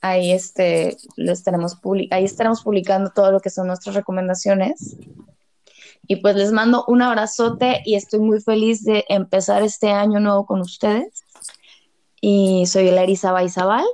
[0.00, 1.78] Ahí, este, lo estaremos
[2.10, 4.96] ahí estaremos publicando todo lo que son nuestras recomendaciones.
[6.08, 10.44] Y pues les mando un abrazote y estoy muy feliz de empezar este año nuevo
[10.44, 11.21] con ustedes.
[12.24, 13.84] Y soy Larisa Baizabal,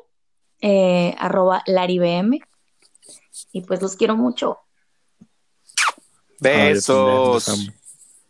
[0.61, 2.39] eh, arroba LariBM.
[3.53, 4.59] Y pues los quiero mucho.
[6.39, 7.71] Besos.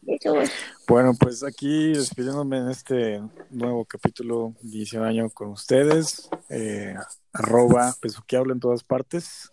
[0.03, 0.51] Besos.
[0.87, 3.21] Bueno, pues aquí despidiéndome en este
[3.51, 6.95] nuevo capítulo de inicio de año con ustedes, eh,
[7.33, 7.97] arroba
[8.37, 9.53] hablo en todas partes.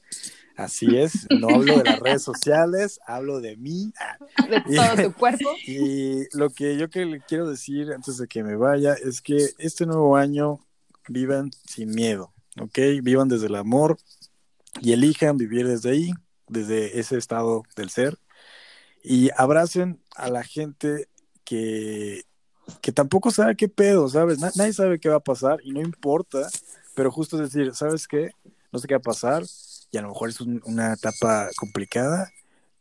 [0.56, 3.92] Así es, no hablo de las redes sociales, hablo de mí.
[4.50, 5.50] De todo tu cuerpo.
[5.66, 9.50] Y lo que yo que le quiero decir antes de que me vaya es que
[9.58, 10.60] este nuevo año
[11.08, 12.78] vivan sin miedo, ¿ok?
[13.02, 13.98] Vivan desde el amor,
[14.82, 16.12] y elijan vivir desde ahí,
[16.48, 18.18] desde ese estado del ser,
[19.04, 21.08] y abracen a la gente
[21.44, 22.24] que,
[22.82, 24.40] que tampoco sabe qué pedo, ¿sabes?
[24.40, 26.48] Na- nadie sabe qué va a pasar y no importa,
[26.94, 28.32] pero justo decir, ¿sabes qué?
[28.72, 29.44] No sé qué va a pasar
[29.96, 32.32] y a lo mejor es un- una etapa complicada,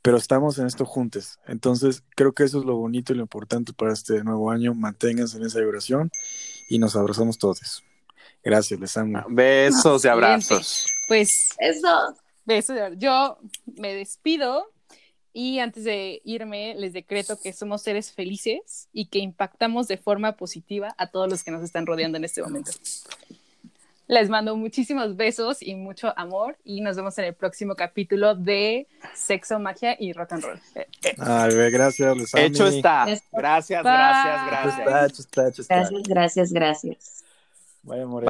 [0.03, 1.39] pero estamos en esto juntos.
[1.47, 4.75] Entonces, creo que eso es lo bonito y lo importante para este nuevo año.
[4.75, 6.11] Manténganse en esa vibración
[6.69, 7.83] y nos abrazamos todos.
[8.43, 9.23] Gracias, les amo.
[9.29, 10.87] Besos y abrazos.
[11.09, 12.15] Pues Eso.
[12.45, 12.77] Besos.
[12.99, 13.39] Yo
[13.79, 14.71] me despido
[15.33, 20.37] y antes de irme les decreto que somos seres felices y que impactamos de forma
[20.37, 22.73] positiva a todos los que nos están rodeando en este momento.
[24.07, 28.87] Les mando muchísimos besos y mucho amor y nos vemos en el próximo capítulo de
[29.15, 30.61] Sexo, Magia y Rock and Roll.
[30.75, 31.15] Eh, eh.
[31.19, 32.25] Ay, ve, gracias, amo.
[32.35, 33.07] Hecho está.
[33.33, 33.93] Gracias, Bye.
[33.93, 34.79] gracias, Hecho gracias.
[34.79, 35.75] está, hecho está, hecho está.
[35.77, 37.25] Gracias, gracias, gracias.
[37.83, 38.23] Vaya, more.